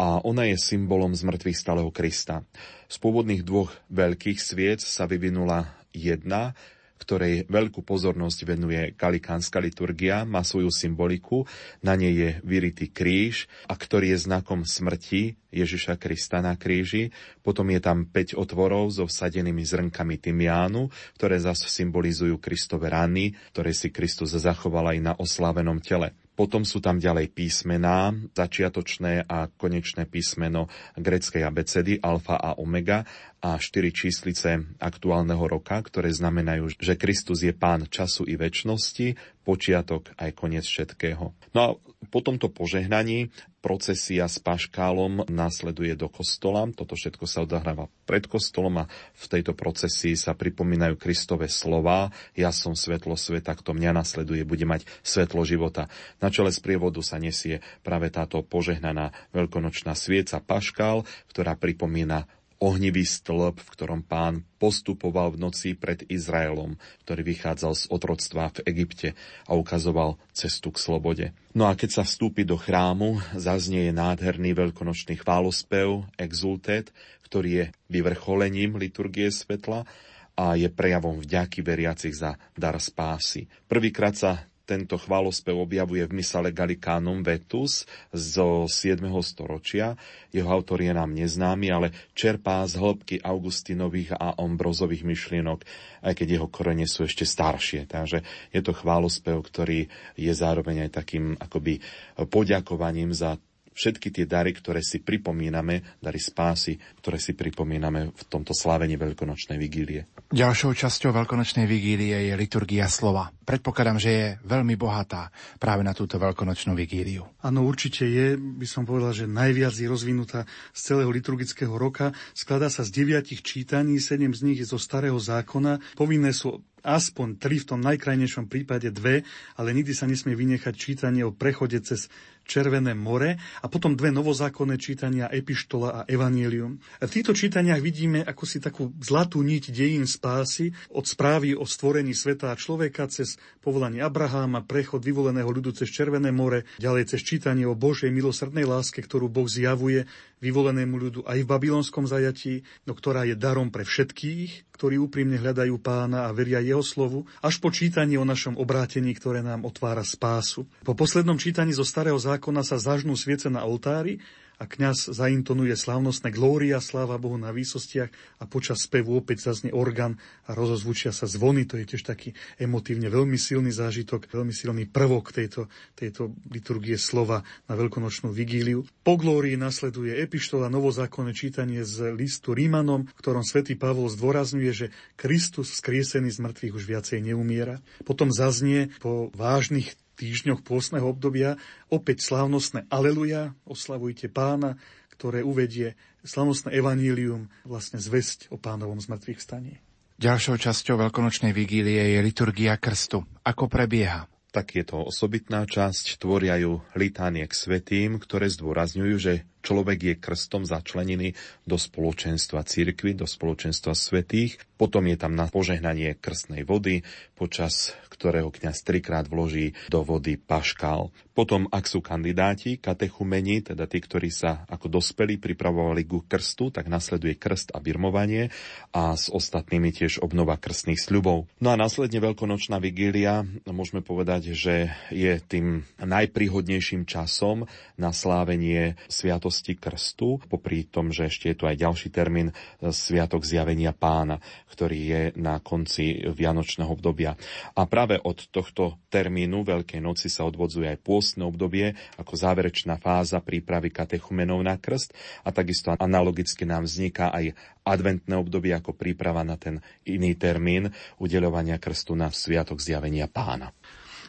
a 0.00 0.24
ona 0.24 0.48
je 0.48 0.56
symbolom 0.56 1.12
zmrtvých 1.12 1.60
stáleho 1.60 1.92
Krista. 1.92 2.40
Z 2.88 2.96
pôvodných 3.04 3.44
dvoch 3.44 3.68
veľkých 3.92 4.40
sviec 4.40 4.80
sa 4.80 5.04
vyvinula 5.04 5.76
jedna, 5.92 6.56
ktorej 7.00 7.48
veľkú 7.48 7.84
pozornosť 7.84 8.38
venuje 8.48 8.96
galikánska 8.96 9.60
liturgia, 9.60 10.24
má 10.24 10.40
svoju 10.40 10.72
symboliku, 10.72 11.44
na 11.84 11.96
nej 12.00 12.12
je 12.16 12.30
vyritý 12.44 12.88
kríž, 12.92 13.44
a 13.68 13.76
ktorý 13.76 14.16
je 14.16 14.24
znakom 14.24 14.64
smrti 14.64 15.36
Ježiša 15.52 15.96
Krista 16.00 16.40
na 16.40 16.56
kríži. 16.56 17.12
Potom 17.44 17.68
je 17.68 17.80
tam 17.80 18.08
5 18.08 18.40
otvorov 18.40 18.92
so 18.92 19.04
vsadenými 19.04 19.64
zrnkami 19.64 20.16
tymiánu, 20.16 20.88
ktoré 21.20 21.40
zase 21.40 21.68
symbolizujú 21.68 22.40
Kristove 22.40 22.88
rany, 22.88 23.36
ktoré 23.52 23.72
si 23.76 23.92
Kristus 23.92 24.32
zachoval 24.32 24.96
aj 24.96 24.98
na 25.00 25.12
oslávenom 25.16 25.80
tele. 25.80 26.16
Potom 26.38 26.64
sú 26.64 26.80
tam 26.80 26.96
ďalej 26.96 27.36
písmená, 27.36 28.16
začiatočné 28.32 29.28
a 29.28 29.52
konečné 29.52 30.08
písmeno 30.08 30.72
greckej 30.96 31.44
abecedy, 31.44 32.00
alfa 32.00 32.40
a 32.40 32.56
omega 32.56 33.04
a 33.44 33.60
štyri 33.60 33.92
číslice 33.92 34.76
aktuálneho 34.80 35.44
roka, 35.44 35.76
ktoré 35.80 36.08
znamenajú, 36.12 36.80
že 36.80 36.96
Kristus 36.96 37.44
je 37.44 37.52
pán 37.52 37.88
času 37.88 38.24
i 38.24 38.40
väčšnosti, 38.40 39.16
počiatok 39.44 40.16
aj 40.16 40.30
koniec 40.32 40.64
všetkého. 40.64 41.32
No 41.52 41.58
a 41.60 41.68
po 42.08 42.20
tomto 42.24 42.48
požehnaní 42.48 43.28
procesia 43.60 44.24
s 44.24 44.40
paškálom 44.40 45.28
následuje 45.28 45.92
do 45.92 46.08
kostola. 46.08 46.64
Toto 46.72 46.96
všetko 46.96 47.24
sa 47.28 47.44
odohráva 47.44 47.92
pred 48.08 48.24
kostolom 48.24 48.84
a 48.84 48.88
v 49.14 49.24
tejto 49.28 49.52
procesii 49.52 50.16
sa 50.16 50.32
pripomínajú 50.32 50.96
Kristove 50.96 51.46
slova. 51.46 52.08
Ja 52.32 52.50
som 52.50 52.72
svetlo 52.72 53.14
sveta, 53.14 53.52
kto 53.52 53.76
mňa 53.76 53.92
nasleduje, 53.92 54.48
bude 54.48 54.64
mať 54.64 54.88
svetlo 55.04 55.44
života. 55.44 55.92
Na 56.18 56.32
čele 56.32 56.50
sprievodu 56.50 57.04
sa 57.04 57.20
nesie 57.20 57.60
práve 57.84 58.08
táto 58.08 58.40
požehnaná 58.40 59.12
veľkonočná 59.36 59.92
svieca 59.92 60.40
paškál, 60.40 61.04
ktorá 61.28 61.54
pripomína 61.54 62.26
ohnivý 62.60 63.08
stĺp, 63.08 63.56
v 63.56 63.72
ktorom 63.72 64.04
pán 64.04 64.44
postupoval 64.60 65.34
v 65.34 65.40
noci 65.48 65.72
pred 65.72 66.04
Izraelom, 66.06 66.76
ktorý 67.08 67.24
vychádzal 67.24 67.72
z 67.72 67.84
otroctva 67.88 68.52
v 68.52 68.58
Egypte 68.68 69.08
a 69.48 69.56
ukazoval 69.56 70.20
cestu 70.36 70.68
k 70.68 70.78
slobode. 70.78 71.26
No 71.56 71.66
a 71.66 71.74
keď 71.74 72.00
sa 72.00 72.02
vstúpi 72.04 72.44
do 72.44 72.60
chrámu, 72.60 73.18
zaznie 73.32 73.88
nádherný 73.90 74.52
veľkonočný 74.52 75.16
chválospev, 75.18 76.04
exultet, 76.20 76.92
ktorý 77.24 77.50
je 77.50 77.64
vyvrcholením 77.88 78.76
liturgie 78.76 79.32
svetla 79.32 79.88
a 80.36 80.56
je 80.56 80.68
prejavom 80.68 81.20
vďaky 81.20 81.64
veriacich 81.64 82.12
za 82.12 82.36
dar 82.52 82.76
spásy. 82.76 83.48
Prvýkrát 83.66 84.14
sa 84.14 84.44
tento 84.70 84.94
chválospev 84.94 85.58
objavuje 85.58 86.06
v 86.06 86.22
Misale 86.22 86.54
Gallicánum 86.54 87.26
Vetus 87.26 87.90
zo 88.14 88.70
7. 88.70 89.02
storočia. 89.18 89.98
Jeho 90.30 90.46
autor 90.46 90.78
je 90.86 90.94
nám 90.94 91.10
neznámy, 91.10 91.74
ale 91.74 91.90
čerpá 92.14 92.62
z 92.70 92.78
hĺbky 92.78 93.18
Augustinových 93.18 94.14
a 94.14 94.38
Ombrozových 94.38 95.02
myšlienok, 95.02 95.66
aj 96.06 96.14
keď 96.14 96.38
jeho 96.38 96.46
korene 96.46 96.86
sú 96.86 97.02
ešte 97.02 97.26
staršie. 97.26 97.90
Takže 97.90 98.22
je 98.54 98.60
to 98.62 98.70
chválospev, 98.70 99.42
ktorý 99.42 99.90
je 100.14 100.30
zároveň 100.30 100.86
aj 100.86 101.02
takým 101.02 101.34
akoby 101.34 101.82
poďakovaním 102.30 103.10
za 103.10 103.42
všetky 103.80 104.12
tie 104.12 104.28
dary, 104.28 104.52
ktoré 104.52 104.84
si 104.84 105.00
pripomíname, 105.00 105.96
dary 106.04 106.20
spásy, 106.20 106.76
ktoré 107.00 107.16
si 107.16 107.32
pripomíname 107.32 108.12
v 108.12 108.22
tomto 108.28 108.52
slávení 108.52 109.00
Veľkonočnej 109.00 109.56
vigílie. 109.56 110.04
Ďalšou 110.28 110.76
časťou 110.76 111.16
Veľkonočnej 111.16 111.64
vigílie 111.64 112.28
je 112.28 112.34
liturgia 112.36 112.84
slova. 112.92 113.32
Predpokladám, 113.48 113.96
že 113.96 114.10
je 114.12 114.26
veľmi 114.44 114.76
bohatá 114.76 115.32
práve 115.56 115.80
na 115.80 115.96
túto 115.96 116.20
Veľkonočnú 116.20 116.76
vigíliu. 116.76 117.24
Áno, 117.40 117.64
určite 117.64 118.04
je. 118.04 118.36
By 118.36 118.68
som 118.68 118.84
povedal, 118.84 119.16
že 119.16 119.24
najviac 119.24 119.72
je 119.72 119.88
rozvinutá 119.88 120.44
z 120.76 120.80
celého 120.92 121.08
liturgického 121.08 121.72
roka. 121.72 122.12
Skladá 122.36 122.68
sa 122.68 122.84
z 122.84 122.92
deviatich 122.92 123.40
čítaní, 123.40 123.96
sedem 123.96 124.36
z 124.36 124.44
nich 124.44 124.60
je 124.60 124.68
zo 124.68 124.76
Starého 124.76 125.16
zákona. 125.16 125.80
Povinné 125.96 126.36
sú 126.36 126.60
aspoň 126.84 127.36
tri, 127.36 127.60
v 127.60 127.76
tom 127.76 127.80
najkrajnejšom 127.84 128.48
prípade 128.48 128.88
dve, 128.92 129.22
ale 129.56 129.76
nikdy 129.76 129.92
sa 129.92 130.08
nesmie 130.08 130.32
vynechať 130.32 130.74
čítanie 130.76 131.22
o 131.24 131.34
prechode 131.34 131.76
cez 131.84 132.08
Červené 132.50 132.98
more 132.98 133.38
a 133.38 133.66
potom 133.70 133.94
dve 133.94 134.10
novozákonné 134.10 134.74
čítania 134.74 135.30
Epištola 135.30 136.02
a 136.02 136.06
Evangelium. 136.10 136.82
V 136.98 137.06
týchto 137.06 137.30
čítaniach 137.30 137.78
vidíme 137.78 138.26
ako 138.26 138.42
si 138.42 138.58
takú 138.58 138.90
zlatú 138.98 139.38
niť 139.46 139.70
dejín 139.70 140.10
spásy 140.10 140.74
od 140.90 141.06
správy 141.06 141.54
o 141.54 141.62
stvorení 141.62 142.10
sveta 142.10 142.50
a 142.50 142.58
človeka 142.58 143.06
cez 143.06 143.38
povolanie 143.62 144.02
Abraháma, 144.02 144.66
prechod 144.66 145.06
vyvoleného 145.06 145.46
ľudu 145.46 145.78
cez 145.78 145.94
Červené 145.94 146.34
more, 146.34 146.66
ďalej 146.82 147.14
cez 147.14 147.22
čítanie 147.22 147.70
o 147.70 147.78
Božej 147.78 148.10
milosrdnej 148.10 148.66
láske, 148.66 148.98
ktorú 148.98 149.30
Boh 149.30 149.46
zjavuje 149.46 150.10
vyvolenému 150.42 150.96
ľudu 150.96 151.20
aj 151.28 151.38
v 151.44 151.50
babylonskom 151.50 152.08
zajatí, 152.08 152.66
no 152.88 152.96
ktorá 152.96 153.28
je 153.28 153.36
darom 153.36 153.68
pre 153.70 153.86
všetkých, 153.86 154.69
ktorí 154.80 154.96
úprimne 154.96 155.36
hľadajú 155.36 155.76
pána 155.76 156.24
a 156.24 156.32
veria 156.32 156.56
jeho 156.64 156.80
slovu, 156.80 157.28
až 157.44 157.60
po 157.60 157.68
čítanie 157.68 158.16
o 158.16 158.24
našom 158.24 158.56
obrátení, 158.56 159.12
ktoré 159.12 159.44
nám 159.44 159.68
otvára 159.68 160.00
spásu. 160.00 160.64
Po 160.88 160.96
poslednom 160.96 161.36
čítaní 161.36 161.76
zo 161.76 161.84
starého 161.84 162.16
zákona 162.16 162.64
sa 162.64 162.80
zažnú 162.80 163.12
sviece 163.12 163.52
na 163.52 163.60
oltári 163.68 164.24
a 164.60 164.68
kňaz 164.68 165.16
zaintonuje 165.16 165.72
slávnostné 165.72 166.28
glória, 166.28 166.84
sláva 166.84 167.16
Bohu 167.16 167.40
na 167.40 167.48
výsostiach 167.48 168.12
a 168.38 168.44
počas 168.44 168.84
spevu 168.84 169.16
opäť 169.16 169.48
zaznie 169.48 169.72
orgán 169.72 170.20
a 170.44 170.52
rozozvučia 170.52 171.16
sa 171.16 171.24
zvony. 171.24 171.64
To 171.64 171.80
je 171.80 171.88
tiež 171.88 172.04
taký 172.04 172.36
emotívne 172.60 173.08
veľmi 173.08 173.40
silný 173.40 173.72
zážitok, 173.72 174.28
veľmi 174.28 174.52
silný 174.52 174.84
prvok 174.84 175.32
tejto, 175.32 175.72
tejto 175.96 176.36
liturgie 176.52 177.00
slova 177.00 177.40
na 177.72 177.74
veľkonočnú 177.80 178.28
vigíliu. 178.28 178.84
Po 179.00 179.16
glórii 179.16 179.56
nasleduje 179.56 180.20
epištola 180.20 180.68
novozákonné 180.68 181.32
čítanie 181.32 181.80
z 181.80 182.12
listu 182.12 182.52
Rímanom, 182.52 183.08
v 183.08 183.16
ktorom 183.16 183.40
svätý 183.40 183.80
Pavol 183.80 184.12
zdôrazňuje, 184.12 184.72
že 184.76 184.86
Kristus 185.16 185.72
skriesený 185.80 186.36
z 186.36 186.38
mŕtvych 186.44 186.76
už 186.76 186.84
viacej 186.84 187.24
neumiera. 187.24 187.80
Potom 188.04 188.28
zaznie 188.28 188.92
po 189.00 189.32
vážnych 189.32 189.96
týždňoch 190.20 190.60
pôstneho 190.60 191.08
obdobia 191.08 191.56
opäť 191.88 192.28
slávnostné 192.28 192.84
Aleluja, 192.92 193.56
oslavujte 193.64 194.28
pána, 194.28 194.76
ktoré 195.16 195.40
uvedie 195.40 195.96
slávnostné 196.24 196.76
evanílium, 196.76 197.48
vlastne 197.64 197.96
zväzť 197.96 198.52
o 198.52 198.60
pánovom 198.60 199.00
zmrtvých 199.00 199.40
staní. 199.40 199.80
Ďalšou 200.20 200.60
časťou 200.60 201.00
veľkonočnej 201.00 201.56
vigílie 201.56 202.12
je 202.12 202.20
liturgia 202.20 202.76
krstu. 202.76 203.24
Ako 203.40 203.72
prebieha? 203.72 204.28
Tak 204.52 204.76
je 204.76 204.84
to 204.84 205.00
osobitná 205.00 205.64
časť, 205.64 206.20
tvoria 206.20 206.60
ju 206.60 206.84
litánie 206.92 207.48
k 207.48 207.56
svetým, 207.56 208.20
ktoré 208.20 208.52
zdôrazňujú, 208.52 209.16
že 209.16 209.48
človek 209.60 209.98
je 210.00 210.14
krstom 210.16 210.64
začlenený 210.64 211.36
do 211.68 211.76
spoločenstva 211.76 212.64
cirkvy, 212.64 213.16
do 213.16 213.28
spoločenstva 213.28 213.92
svetých. 213.92 214.60
Potom 214.80 215.04
je 215.06 215.16
tam 215.20 215.36
na 215.36 215.44
požehnanie 215.44 216.16
krstnej 216.16 216.64
vody, 216.64 217.04
počas 217.36 217.92
ktorého 218.08 218.48
kňaz 218.48 218.84
trikrát 218.84 219.28
vloží 219.28 219.76
do 219.92 220.04
vody 220.04 220.40
paškál. 220.40 221.12
Potom, 221.36 221.68
ak 221.72 221.88
sú 221.88 222.04
kandidáti, 222.04 222.76
katechumeni, 222.76 223.64
teda 223.64 223.88
tí, 223.88 224.00
ktorí 224.00 224.28
sa 224.28 224.68
ako 224.68 225.00
dospelí 225.00 225.40
pripravovali 225.40 226.04
ku 226.04 226.20
krstu, 226.24 226.68
tak 226.68 226.88
nasleduje 226.92 227.36
krst 227.36 227.72
a 227.72 227.80
birmovanie 227.80 228.52
a 228.92 229.16
s 229.16 229.32
ostatnými 229.32 229.88
tiež 229.88 230.20
obnova 230.20 230.60
krstných 230.60 231.00
sľubov. 231.00 231.48
No 231.60 231.72
a 231.72 231.80
následne 231.80 232.20
veľkonočná 232.20 232.76
vigília, 232.76 233.44
môžeme 233.64 234.04
povedať, 234.04 234.52
že 234.52 234.92
je 235.08 235.40
tým 235.40 235.88
najpríhodnejším 235.96 237.08
časom 237.08 237.64
na 237.96 238.12
slávenie 238.12 239.00
sviatosti 239.08 239.49
krstu, 239.78 240.42
popri 240.50 240.84
tom, 240.84 241.08
že 241.08 241.32
ešte 241.32 241.48
je 241.52 241.56
tu 241.56 241.64
aj 241.64 241.80
ďalší 241.80 242.12
termín 242.12 242.52
Sviatok 242.82 243.48
zjavenia 243.48 243.96
pána, 243.96 244.42
ktorý 244.68 244.98
je 245.00 245.22
na 245.40 245.62
konci 245.62 246.20
vianočného 246.26 246.90
obdobia. 246.90 247.38
A 247.78 247.86
práve 247.88 248.20
od 248.20 248.50
tohto 248.50 248.98
termínu 249.08 249.62
Veľkej 249.64 250.02
noci 250.02 250.26
sa 250.26 250.44
odvodzuje 250.44 250.90
aj 250.90 250.98
pôst 251.00 251.30
pôstne 251.30 251.46
obdobie 251.46 251.94
ako 252.18 252.34
záverečná 252.34 252.98
fáza 252.98 253.38
prípravy 253.38 253.94
katechumenov 253.94 254.58
na 254.66 254.74
krst 254.74 255.14
a 255.46 255.54
takisto 255.54 255.94
analogicky 255.94 256.66
nám 256.66 256.90
vzniká 256.90 257.30
aj 257.30 257.54
adventné 257.86 258.34
obdobie 258.34 258.74
ako 258.74 258.98
príprava 258.98 259.46
na 259.46 259.54
ten 259.54 259.78
iný 260.02 260.34
termín 260.34 260.90
udeľovania 261.22 261.78
krstu 261.78 262.18
na 262.18 262.32
Sviatok 262.34 262.82
zjavenia 262.82 263.30
pána. 263.30 263.70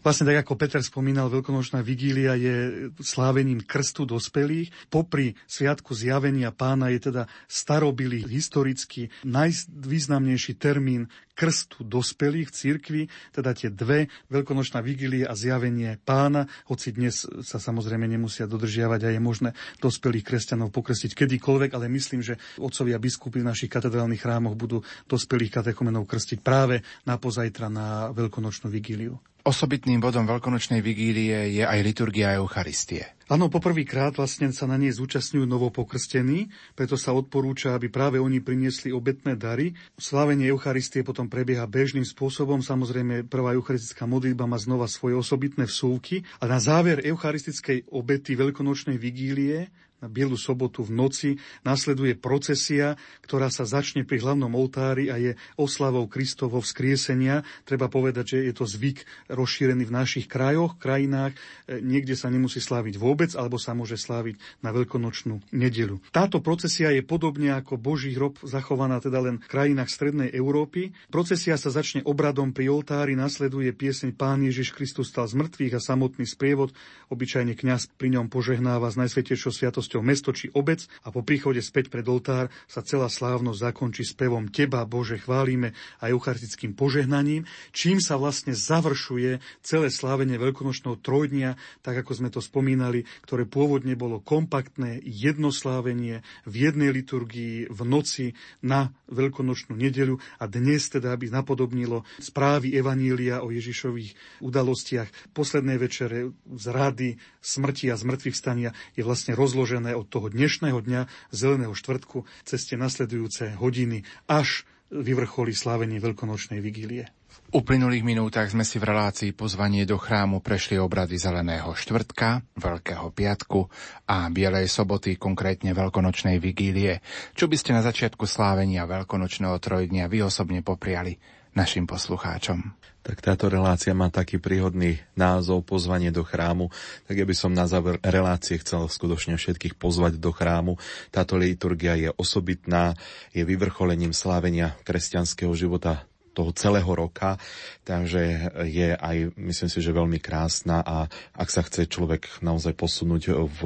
Vlastne 0.01 0.33
tak 0.33 0.41
ako 0.41 0.57
Peter 0.57 0.81
spomínal, 0.81 1.29
veľkonočná 1.29 1.85
vigília 1.85 2.33
je 2.33 2.89
slávením 2.97 3.61
krstu 3.61 4.09
dospelých. 4.09 4.73
Popri 4.89 5.37
sviatku 5.45 5.93
zjavenia 5.93 6.49
pána 6.49 6.89
je 6.89 7.13
teda 7.13 7.23
starobilý 7.45 8.25
historicky 8.25 9.13
najvýznamnejší 9.21 10.57
termín 10.57 11.05
krstu 11.37 11.85
dospelých 11.85 12.49
v 12.49 12.55
cirkvi, 12.55 13.01
teda 13.29 13.53
tie 13.53 13.69
dve, 13.69 14.09
veľkonočná 14.29 14.81
vigília 14.81 15.29
a 15.29 15.37
zjavenie 15.37 15.97
pána, 16.01 16.45
hoci 16.69 16.93
dnes 16.93 17.25
sa 17.45 17.57
samozrejme 17.57 18.05
nemusia 18.05 18.45
dodržiavať 18.45 19.01
a 19.05 19.09
je 19.13 19.21
možné 19.21 19.49
dospelých 19.79 20.27
kresťanov 20.27 20.69
pokrstiť 20.69 21.13
kedykoľvek, 21.13 21.71
ale 21.77 21.93
myslím, 21.93 22.25
že 22.25 22.41
otcovia 22.57 22.97
biskupy 23.01 23.41
v 23.41 23.49
našich 23.53 23.71
katedrálnych 23.71 24.21
chrámoch 24.21 24.57
budú 24.57 24.81
dospelých 25.09 25.61
katechumenov 25.61 26.05
krstiť 26.05 26.41
práve 26.41 26.85
na 27.05 27.17
pozajtra 27.21 27.69
na 27.69 28.09
veľkonočnú 28.13 28.69
vigíliu. 28.69 29.17
Osobitným 29.41 29.97
bodom 29.97 30.29
veľkonočnej 30.29 30.85
vigílie 30.85 31.57
je 31.57 31.63
aj 31.65 31.81
liturgia 31.81 32.37
Eucharistie. 32.37 33.17
Áno, 33.25 33.49
poprvýkrát 33.49 34.13
vlastne 34.13 34.53
sa 34.53 34.69
na 34.69 34.77
nej 34.77 34.93
zúčastňujú 34.93 35.49
novopokrstení, 35.49 36.51
preto 36.77 36.93
sa 36.93 37.15
odporúča, 37.15 37.73
aby 37.73 37.89
práve 37.89 38.21
oni 38.21 38.37
priniesli 38.37 38.93
obetné 38.93 39.33
dary. 39.33 39.73
Slávenie 39.97 40.45
Eucharistie 40.51 41.01
potom 41.01 41.25
prebieha 41.25 41.65
bežným 41.65 42.05
spôsobom, 42.05 42.61
samozrejme 42.61 43.25
prvá 43.25 43.57
eucharistická 43.57 44.05
modlitba 44.05 44.45
má 44.45 44.61
znova 44.61 44.85
svoje 44.85 45.17
osobitné 45.17 45.65
vsúvky 45.65 46.21
a 46.37 46.45
na 46.45 46.61
záver 46.61 47.01
eucharistickej 47.01 47.89
obety 47.89 48.37
veľkonočnej 48.37 48.99
vigílie 49.01 49.73
na 50.01 50.09
Bielu 50.09 50.33
sobotu 50.33 50.81
v 50.81 50.97
noci 50.97 51.29
nasleduje 51.61 52.17
procesia, 52.17 52.97
ktorá 53.21 53.53
sa 53.53 53.69
začne 53.69 54.01
pri 54.01 54.17
hlavnom 54.25 54.49
oltári 54.57 55.13
a 55.13 55.21
je 55.21 55.37
oslavou 55.55 56.09
Kristovo 56.09 56.57
vzkriesenia. 56.57 57.45
Treba 57.69 57.85
povedať, 57.85 58.35
že 58.35 58.37
je 58.49 58.53
to 58.57 58.65
zvyk 58.65 59.05
rozšírený 59.29 59.85
v 59.85 59.93
našich 59.93 60.25
krajoch, 60.25 60.81
krajinách. 60.81 61.37
E, 61.69 61.79
niekde 61.85 62.17
sa 62.17 62.33
nemusí 62.33 62.57
sláviť 62.57 62.97
vôbec, 62.97 63.31
alebo 63.37 63.61
sa 63.61 63.77
môže 63.77 63.95
sláviť 64.01 64.41
na 64.65 64.73
veľkonočnú 64.73 65.53
nedelu. 65.53 66.01
Táto 66.09 66.41
procesia 66.41 66.89
je 66.89 67.05
podobne 67.05 67.53
ako 67.53 67.77
Boží 67.77 68.17
hrob 68.17 68.41
zachovaná 68.41 68.97
teda 68.97 69.21
len 69.21 69.37
v 69.37 69.47
krajinách 69.47 69.93
Strednej 69.93 70.33
Európy. 70.33 70.97
Procesia 71.13 71.61
sa 71.61 71.69
začne 71.69 72.01
obradom 72.09 72.49
pri 72.57 72.73
oltári, 72.73 73.13
nasleduje 73.13 73.69
pieseň 73.69 74.17
Pán 74.17 74.41
Ježiš 74.41 74.73
Kristus 74.73 75.13
stal 75.13 75.29
z 75.29 75.37
mŕtvych 75.37 75.77
a 75.77 75.81
samotný 75.83 76.25
sprievod. 76.25 76.73
Obyčajne 77.13 77.53
kňaz 77.53 77.93
pri 77.99 78.17
ňom 78.17 78.31
požehnáva 78.31 78.87
z 78.89 79.05
najsvetejšou 79.05 79.51
sviatosťou 79.51 79.90
slávnosťou 79.91 80.01
mesto 80.07 80.31
či 80.31 80.47
obec 80.55 80.87
a 81.03 81.11
po 81.11 81.19
príchode 81.19 81.59
späť 81.59 81.91
pred 81.91 82.07
oltár 82.07 82.47
sa 82.63 82.79
celá 82.79 83.11
slávnosť 83.11 83.59
zakončí 83.59 84.03
spevom 84.07 84.47
Teba, 84.47 84.87
Bože, 84.87 85.19
chválime 85.19 85.75
a 85.99 86.07
eucharistickým 86.07 86.71
požehnaním, 86.71 87.43
čím 87.75 87.99
sa 87.99 88.15
vlastne 88.15 88.55
završuje 88.55 89.43
celé 89.59 89.87
slávenie 89.91 90.39
veľkonočného 90.39 90.95
trojdnia, 91.03 91.59
tak 91.83 92.07
ako 92.07 92.11
sme 92.15 92.29
to 92.31 92.39
spomínali, 92.39 93.03
ktoré 93.27 93.43
pôvodne 93.43 93.99
bolo 93.99 94.23
kompaktné, 94.23 95.03
jedno 95.03 95.51
slávenie 95.51 96.23
v 96.47 96.55
jednej 96.71 96.95
liturgii 96.95 97.67
v 97.67 97.81
noci 97.83 98.31
na 98.63 98.95
veľkonočnú 99.11 99.75
nedeľu 99.75 100.23
a 100.39 100.47
dnes 100.47 100.87
teda, 100.87 101.11
aby 101.11 101.27
napodobnilo 101.27 102.07
správy 102.23 102.71
Evanília 102.79 103.43
o 103.43 103.51
Ježišových 103.51 104.39
udalostiach 104.39 105.35
poslednej 105.35 105.75
večere 105.75 106.31
z 106.47 106.65
rady, 106.71 107.09
smrti 107.43 107.91
a 107.91 107.99
zmrtvých 107.99 108.37
stania 108.37 108.71
je 108.95 109.03
vlastne 109.03 109.35
rozložené 109.35 109.80
rozšírené 109.81 109.97
od 109.97 110.07
toho 110.07 110.29
dnešného 110.29 110.77
dňa 110.77 111.01
Zeleného 111.33 111.73
štvrtku 111.73 112.29
cez 112.45 112.69
tie 112.69 112.77
nasledujúce 112.77 113.57
hodiny 113.57 114.05
až 114.29 114.63
vyvrcholí 114.93 115.55
slávenie 115.55 115.97
veľkonočnej 115.97 116.61
vigílie. 116.61 117.09
V 117.51 117.63
uplynulých 117.63 118.03
minútach 118.03 118.51
sme 118.51 118.67
si 118.67 118.79
v 118.79 118.91
relácii 118.91 119.31
pozvanie 119.31 119.87
do 119.87 119.95
chrámu 119.95 120.43
prešli 120.43 120.75
obrady 120.75 121.15
Zeleného 121.15 121.71
štvrtka, 121.73 122.43
Veľkého 122.59 123.07
piatku 123.11 123.71
a 124.07 124.27
Bielej 124.27 124.67
soboty, 124.67 125.15
konkrétne 125.15 125.71
Veľkonočnej 125.71 126.37
vigílie. 126.37 126.99
Čo 127.35 127.47
by 127.47 127.55
ste 127.55 127.71
na 127.75 127.81
začiatku 127.83 128.27
slávenia 128.27 128.87
Veľkonočného 128.87 129.57
trojdnia 129.63 130.11
vy 130.11 130.27
osobne 130.27 130.59
popriali 130.61 131.40
našim 131.57 131.87
poslucháčom? 131.87 132.75
Tak 133.01 133.17
táto 133.17 133.49
relácia 133.49 133.97
má 133.97 134.13
taký 134.13 134.37
príhodný 134.37 135.01
názov 135.17 135.65
Pozvanie 135.65 136.13
do 136.13 136.21
chrámu. 136.21 136.69
Tak 137.09 137.17
ja 137.17 137.25
by 137.25 137.33
som 137.33 137.49
na 137.49 137.65
záver 137.65 137.97
relácie 138.05 138.61
chcel 138.61 138.85
skutočne 138.85 139.41
všetkých 139.41 139.73
pozvať 139.73 140.21
do 140.21 140.29
chrámu. 140.29 140.77
Táto 141.09 141.33
liturgia 141.33 141.97
je 141.97 142.13
osobitná, 142.13 142.93
je 143.33 143.41
vyvrcholením 143.41 144.13
slávenia 144.13 144.77
kresťanského 144.85 145.49
života 145.57 146.05
toho 146.31 146.55
celého 146.55 146.87
roka, 146.87 147.35
takže 147.83 148.53
je 148.63 148.95
aj, 148.95 149.35
myslím 149.35 149.67
si, 149.67 149.79
že 149.83 149.91
veľmi 149.91 150.15
krásna 150.23 150.79
a 150.79 151.11
ak 151.35 151.49
sa 151.51 151.59
chce 151.59 151.91
človek 151.91 152.39
naozaj 152.39 152.71
posunúť 152.71 153.35
v 153.51 153.61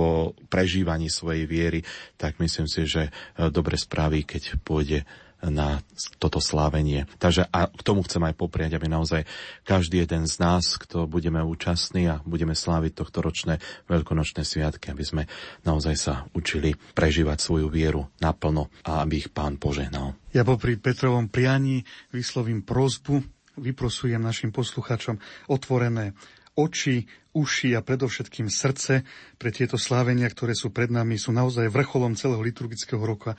prežívaní 0.49 1.13
svojej 1.13 1.45
viery, 1.45 1.85
tak 2.17 2.41
myslím 2.41 2.65
si, 2.65 2.89
že 2.89 3.13
dobre 3.53 3.77
spraví, 3.77 4.25
keď 4.25 4.57
pôjde 4.65 5.05
na 5.43 5.83
toto 6.17 6.39
slávenie. 6.39 7.09
Takže 7.19 7.47
a 7.51 7.67
k 7.67 7.81
tomu 7.85 8.05
chcem 8.07 8.23
aj 8.23 8.35
popriať, 8.37 8.77
aby 8.77 8.87
naozaj 8.87 9.27
každý 9.67 10.03
jeden 10.05 10.29
z 10.29 10.35
nás, 10.39 10.79
kto 10.79 11.05
budeme 11.05 11.43
účastní 11.43 12.07
a 12.07 12.21
budeme 12.23 12.55
sláviť 12.55 12.93
tohto 12.95 13.19
ročné 13.21 13.59
veľkonočné 13.91 14.47
sviatky, 14.47 14.91
aby 14.91 15.03
sme 15.03 15.23
naozaj 15.67 15.95
sa 15.95 16.13
učili 16.31 16.77
prežívať 16.95 17.37
svoju 17.41 17.67
vieru 17.67 18.07
naplno 18.23 18.71
a 18.87 19.03
aby 19.03 19.25
ich 19.25 19.29
pán 19.33 19.59
požehnal. 19.59 20.15
Ja 20.35 20.43
popri 20.43 20.75
Petrovom 20.75 21.31
prianí 21.31 21.87
vyslovím 22.11 22.63
prozbu, 22.63 23.23
vyprosujem 23.55 24.19
našim 24.19 24.51
posluchačom 24.51 25.19
otvorené 25.47 26.11
oči, 26.55 27.07
uši 27.35 27.75
a 27.75 27.83
predovšetkým 27.83 28.47
srdce 28.47 29.03
pre 29.35 29.51
tieto 29.51 29.75
slávenia, 29.75 30.31
ktoré 30.31 30.55
sú 30.55 30.71
pred 30.71 30.87
nami, 30.87 31.19
sú 31.19 31.35
naozaj 31.35 31.67
vrcholom 31.67 32.15
celého 32.15 32.39
liturgického 32.39 33.03
roka 33.03 33.35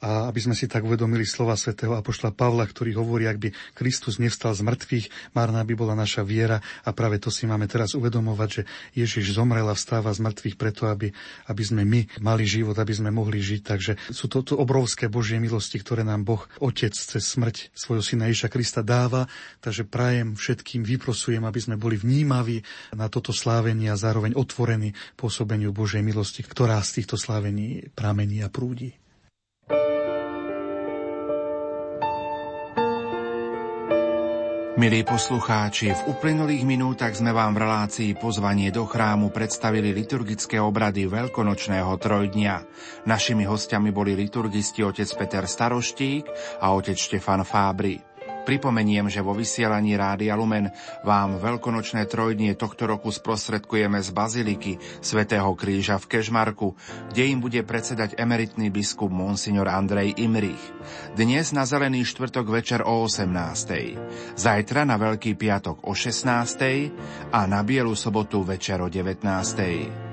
a 0.00 0.32
aby 0.32 0.40
sme 0.40 0.56
si 0.56 0.64
tak 0.64 0.80
uvedomili 0.80 1.28
slova 1.28 1.60
svätého 1.60 1.92
Apoštola 1.92 2.32
Pavla, 2.32 2.64
ktorý 2.64 2.96
hovorí, 2.96 3.28
ak 3.28 3.38
by 3.38 3.48
Kristus 3.76 4.16
nevstal 4.16 4.56
z 4.56 4.64
mŕtvych, 4.64 5.36
marná 5.36 5.60
by 5.60 5.74
bola 5.76 5.92
naša 5.92 6.24
viera 6.24 6.64
a 6.84 6.90
práve 6.96 7.20
to 7.20 7.28
si 7.28 7.44
máme 7.44 7.68
teraz 7.68 7.92
uvedomovať, 7.92 8.48
že 8.48 8.62
Ježiš 8.96 9.36
zomrel 9.36 9.68
a 9.68 9.76
vstáva 9.76 10.08
z 10.16 10.24
mŕtvych 10.24 10.56
preto, 10.56 10.88
aby, 10.88 11.12
aby 11.52 11.62
sme 11.62 11.84
my 11.84 12.00
mali 12.24 12.48
život, 12.48 12.76
aby 12.80 12.96
sme 12.96 13.12
mohli 13.12 13.44
žiť. 13.44 13.60
Takže 13.60 13.92
sú 14.08 14.32
to, 14.32 14.40
to 14.40 14.56
obrovské 14.56 15.12
Božie 15.12 15.36
milosti, 15.36 15.76
ktoré 15.76 16.00
nám 16.00 16.24
Boh 16.24 16.48
Otec 16.64 16.96
cez 16.96 17.20
smrť 17.20 17.68
svojho 17.76 18.00
syna 18.00 18.32
Ježiša 18.32 18.48
Krista 18.48 18.80
dáva. 18.80 19.28
Takže 19.60 19.84
prajem 19.84 20.32
všetkým, 20.32 20.80
vyprosujem, 20.80 21.44
aby 21.44 21.60
sme 21.60 21.76
boli 21.76 22.00
vnímaví 22.00 22.64
na 22.96 23.12
toto 23.12 23.36
slávenie 23.36 23.92
a 23.92 24.00
zároveň 24.00 24.32
otvorení 24.32 24.96
pôsobeniu 25.20 25.76
Božej 25.76 26.00
milosti, 26.00 26.40
ktorá 26.40 26.80
z 26.80 27.04
týchto 27.04 27.20
slávení 27.20 27.92
pramení 27.92 28.40
a 28.40 28.48
prúdi. 28.48 28.99
Milí 34.80 35.04
poslucháči, 35.04 35.92
v 35.92 36.16
uplynulých 36.16 36.64
minútach 36.64 37.12
sme 37.12 37.36
vám 37.36 37.52
v 37.52 37.68
relácii 37.68 38.10
pozvanie 38.16 38.72
do 38.72 38.88
chrámu 38.88 39.28
predstavili 39.28 39.92
liturgické 39.92 40.56
obrady 40.56 41.04
veľkonočného 41.04 41.92
trojdňa. 42.00 42.54
Našimi 43.04 43.44
hostiami 43.44 43.92
boli 43.92 44.16
liturgisti 44.16 44.80
otec 44.80 45.04
Peter 45.20 45.44
Staroštík 45.44 46.24
a 46.64 46.72
otec 46.72 46.96
Štefan 46.96 47.44
Fábry. 47.44 48.09
Pripomeniem, 48.44 49.06
že 49.12 49.20
vo 49.20 49.36
vysielaní 49.36 49.94
Rádia 49.94 50.34
Lumen 50.34 50.72
vám 51.04 51.38
veľkonočné 51.38 52.08
trojdnie 52.08 52.56
tohto 52.56 52.88
roku 52.88 53.12
sprostredkujeme 53.12 54.00
z 54.00 54.10
Baziliky 54.10 54.72
svätého 55.04 55.52
Kríža 55.54 56.00
v 56.00 56.08
Kežmarku, 56.16 56.74
kde 57.12 57.22
im 57.30 57.38
bude 57.38 57.60
predsedať 57.62 58.16
emeritný 58.16 58.72
biskup 58.72 59.12
Monsignor 59.12 59.68
Andrej 59.68 60.16
Imrich. 60.18 60.60
Dnes 61.14 61.52
na 61.52 61.68
Zelený 61.68 62.02
štvrtok 62.08 62.46
večer 62.50 62.80
o 62.82 63.06
18. 63.06 64.34
Zajtra 64.34 64.82
na 64.88 64.96
Veľký 64.96 65.36
piatok 65.36 65.86
o 65.86 65.92
16. 65.94 67.32
a 67.32 67.40
na 67.46 67.60
Bielu 67.62 67.92
sobotu 67.94 68.42
večer 68.42 68.80
o 68.82 68.88
19. 68.88 70.09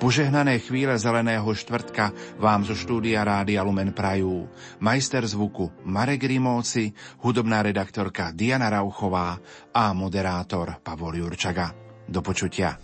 Požehnané 0.00 0.56
chvíle 0.64 0.96
zeleného 0.96 1.44
štvrtka 1.44 2.16
vám 2.40 2.64
zo 2.64 2.72
štúdia 2.72 3.20
Rádia 3.20 3.60
Lumen 3.60 3.92
prajú 3.92 4.48
majster 4.80 5.20
zvuku 5.28 5.68
Marek 5.84 6.24
Rimóci, 6.24 6.96
hudobná 7.20 7.60
redaktorka 7.60 8.32
Diana 8.32 8.72
Rauchová 8.72 9.36
a 9.76 9.92
moderátor 9.92 10.80
Pavol 10.80 11.20
Jurčaga. 11.20 11.76
Do 12.08 12.24
počutia. 12.24 12.80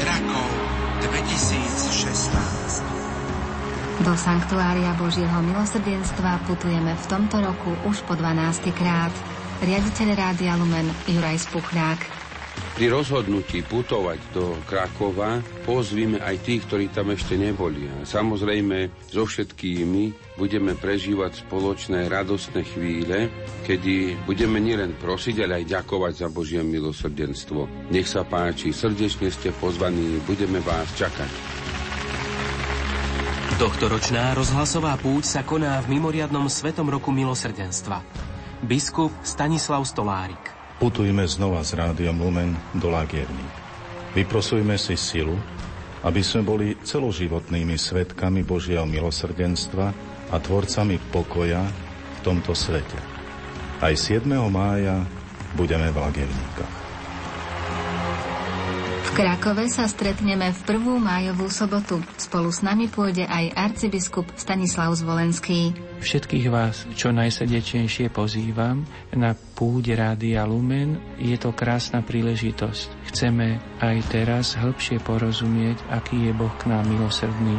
Krakov 0.00 0.48
2016 1.12 3.04
do 4.00 4.16
Sanktuária 4.16 4.96
Božieho 4.96 5.38
milosrdenstva 5.44 6.40
putujeme 6.48 6.96
v 6.96 7.04
tomto 7.04 7.38
roku 7.38 7.70
už 7.84 8.00
po 8.08 8.16
12. 8.16 8.72
krát. 8.72 9.12
Riaditeľ 9.60 10.08
Rádia 10.18 10.56
Lumen 10.56 10.88
Juraj 11.04 11.46
Spuchnák. 11.46 12.23
Pri 12.74 12.90
rozhodnutí 12.90 13.62
putovať 13.70 14.18
do 14.34 14.58
Krakova 14.66 15.38
pozvíme 15.62 16.18
aj 16.18 16.42
tých, 16.42 16.66
ktorí 16.66 16.90
tam 16.90 17.14
ešte 17.14 17.38
neboli. 17.38 17.86
A 17.86 18.02
samozrejme, 18.02 18.90
so 19.14 19.22
všetkými 19.22 20.34
budeme 20.34 20.74
prežívať 20.74 21.46
spoločné 21.46 22.10
radostné 22.10 22.66
chvíle, 22.66 23.30
kedy 23.62 24.26
budeme 24.26 24.58
nielen 24.58 24.98
prosiť, 24.98 25.46
ale 25.46 25.62
aj 25.62 25.70
ďakovať 25.70 26.26
za 26.26 26.28
Božie 26.34 26.66
milosrdenstvo. 26.66 27.94
Nech 27.94 28.10
sa 28.10 28.26
páči, 28.26 28.74
srdečne 28.74 29.30
ste 29.30 29.54
pozvaní, 29.54 30.18
budeme 30.26 30.58
vás 30.58 30.90
čakať. 30.98 31.30
Tohtoročná 33.54 34.34
rozhlasová 34.34 34.98
púť 34.98 35.38
sa 35.38 35.46
koná 35.46 35.78
v 35.86 35.94
mimoriadnom 35.94 36.50
Svetom 36.50 36.90
roku 36.90 37.14
milosrdenstva. 37.14 38.02
Biskup 38.66 39.14
Stanislav 39.22 39.86
Stolárik. 39.86 40.53
Putujme 40.78 41.22
znova 41.30 41.62
z 41.62 41.78
Rádiom 41.78 42.18
Lumen 42.18 42.58
do 42.74 42.90
Lagierník. 42.90 43.54
Vyprosujme 44.14 44.74
si 44.74 44.98
silu, 44.98 45.38
aby 46.04 46.20
sme 46.20 46.42
boli 46.44 46.76
celoživotnými 46.82 47.78
svetkami 47.78 48.44
Božieho 48.44 48.84
milosrdenstva 48.84 49.86
a 50.30 50.36
tvorcami 50.36 51.00
pokoja 51.14 51.62
v 51.64 52.18
tomto 52.20 52.52
svete. 52.52 52.98
Aj 53.80 53.94
7. 53.94 54.26
mája 54.50 55.02
budeme 55.56 55.88
v 55.90 55.96
Lagierníkach. 55.98 56.83
Krakove 59.14 59.70
sa 59.70 59.86
stretneme 59.86 60.50
v 60.50 60.60
prvú 60.66 60.98
májovú 60.98 61.46
sobotu. 61.46 62.02
Spolu 62.18 62.50
s 62.50 62.66
nami 62.66 62.90
pôjde 62.90 63.22
aj 63.22 63.54
arcibiskup 63.54 64.26
Stanislav 64.34 64.90
Zvolenský. 64.98 65.70
Všetkých 66.02 66.50
vás 66.50 66.82
čo 66.98 67.14
najsrdečnejšie 67.14 68.10
pozývam 68.10 68.82
na 69.14 69.38
púde 69.54 69.94
Rádia 69.94 70.42
Lumen. 70.42 70.98
Je 71.22 71.38
to 71.38 71.54
krásna 71.54 72.02
príležitosť. 72.02 73.14
Chceme 73.14 73.62
aj 73.78 73.96
teraz 74.10 74.58
hĺbšie 74.58 74.98
porozumieť, 74.98 75.78
aký 75.94 76.26
je 76.26 76.32
Boh 76.34 76.50
k 76.58 76.74
nám 76.74 76.82
milosrdný. 76.90 77.54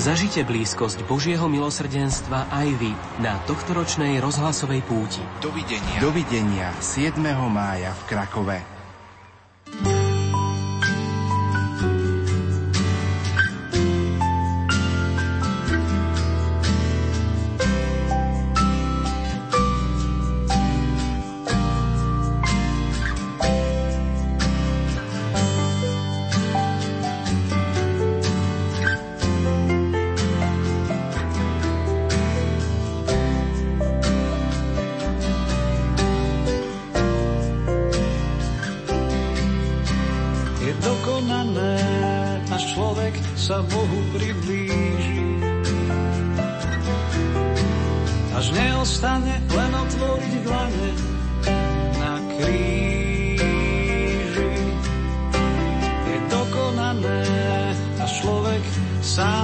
Zažite 0.00 0.40
blízkosť 0.48 1.04
Božieho 1.04 1.52
milosrdenstva 1.52 2.48
aj 2.48 2.68
vy 2.80 2.96
na 3.20 3.36
tohtoročnej 3.44 4.24
rozhlasovej 4.24 4.80
púti. 4.88 5.20
Dovidenia. 5.44 6.00
Dovidenia 6.00 6.72
7. 6.80 7.20
mája 7.52 7.92
v 7.92 8.02
Krakove. 8.08 8.75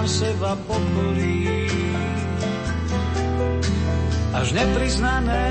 seba 0.07 0.59
pokorí. 0.67 1.47
Až 4.33 4.57
nepriznané 4.57 5.47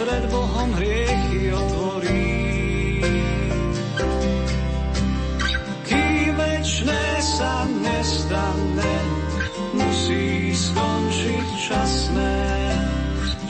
pred 0.00 0.22
Bohom 0.32 0.70
hriechy 0.78 1.52
otvorí. 1.52 2.32
Kým 5.84 6.32
večné 6.38 7.04
sa 7.20 7.66
nestane, 7.68 8.94
musí 9.76 10.54
skončiť 10.56 11.46
časné. 11.60 12.38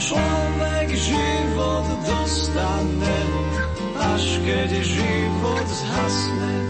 Človek 0.01 0.89
život 0.91 1.87
dostane, 2.09 3.19
až 4.01 4.25
keď 4.43 4.71
život 4.83 5.67
zhasne. 5.69 6.70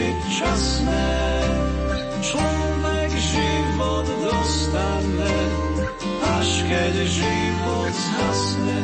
skončiť 0.00 0.18
časné. 0.32 1.12
Človek 2.20 3.10
život 3.12 4.06
dostane, 4.24 5.36
až 6.24 6.48
keď 6.68 6.94
život 7.04 7.92
zhasne 7.92 8.78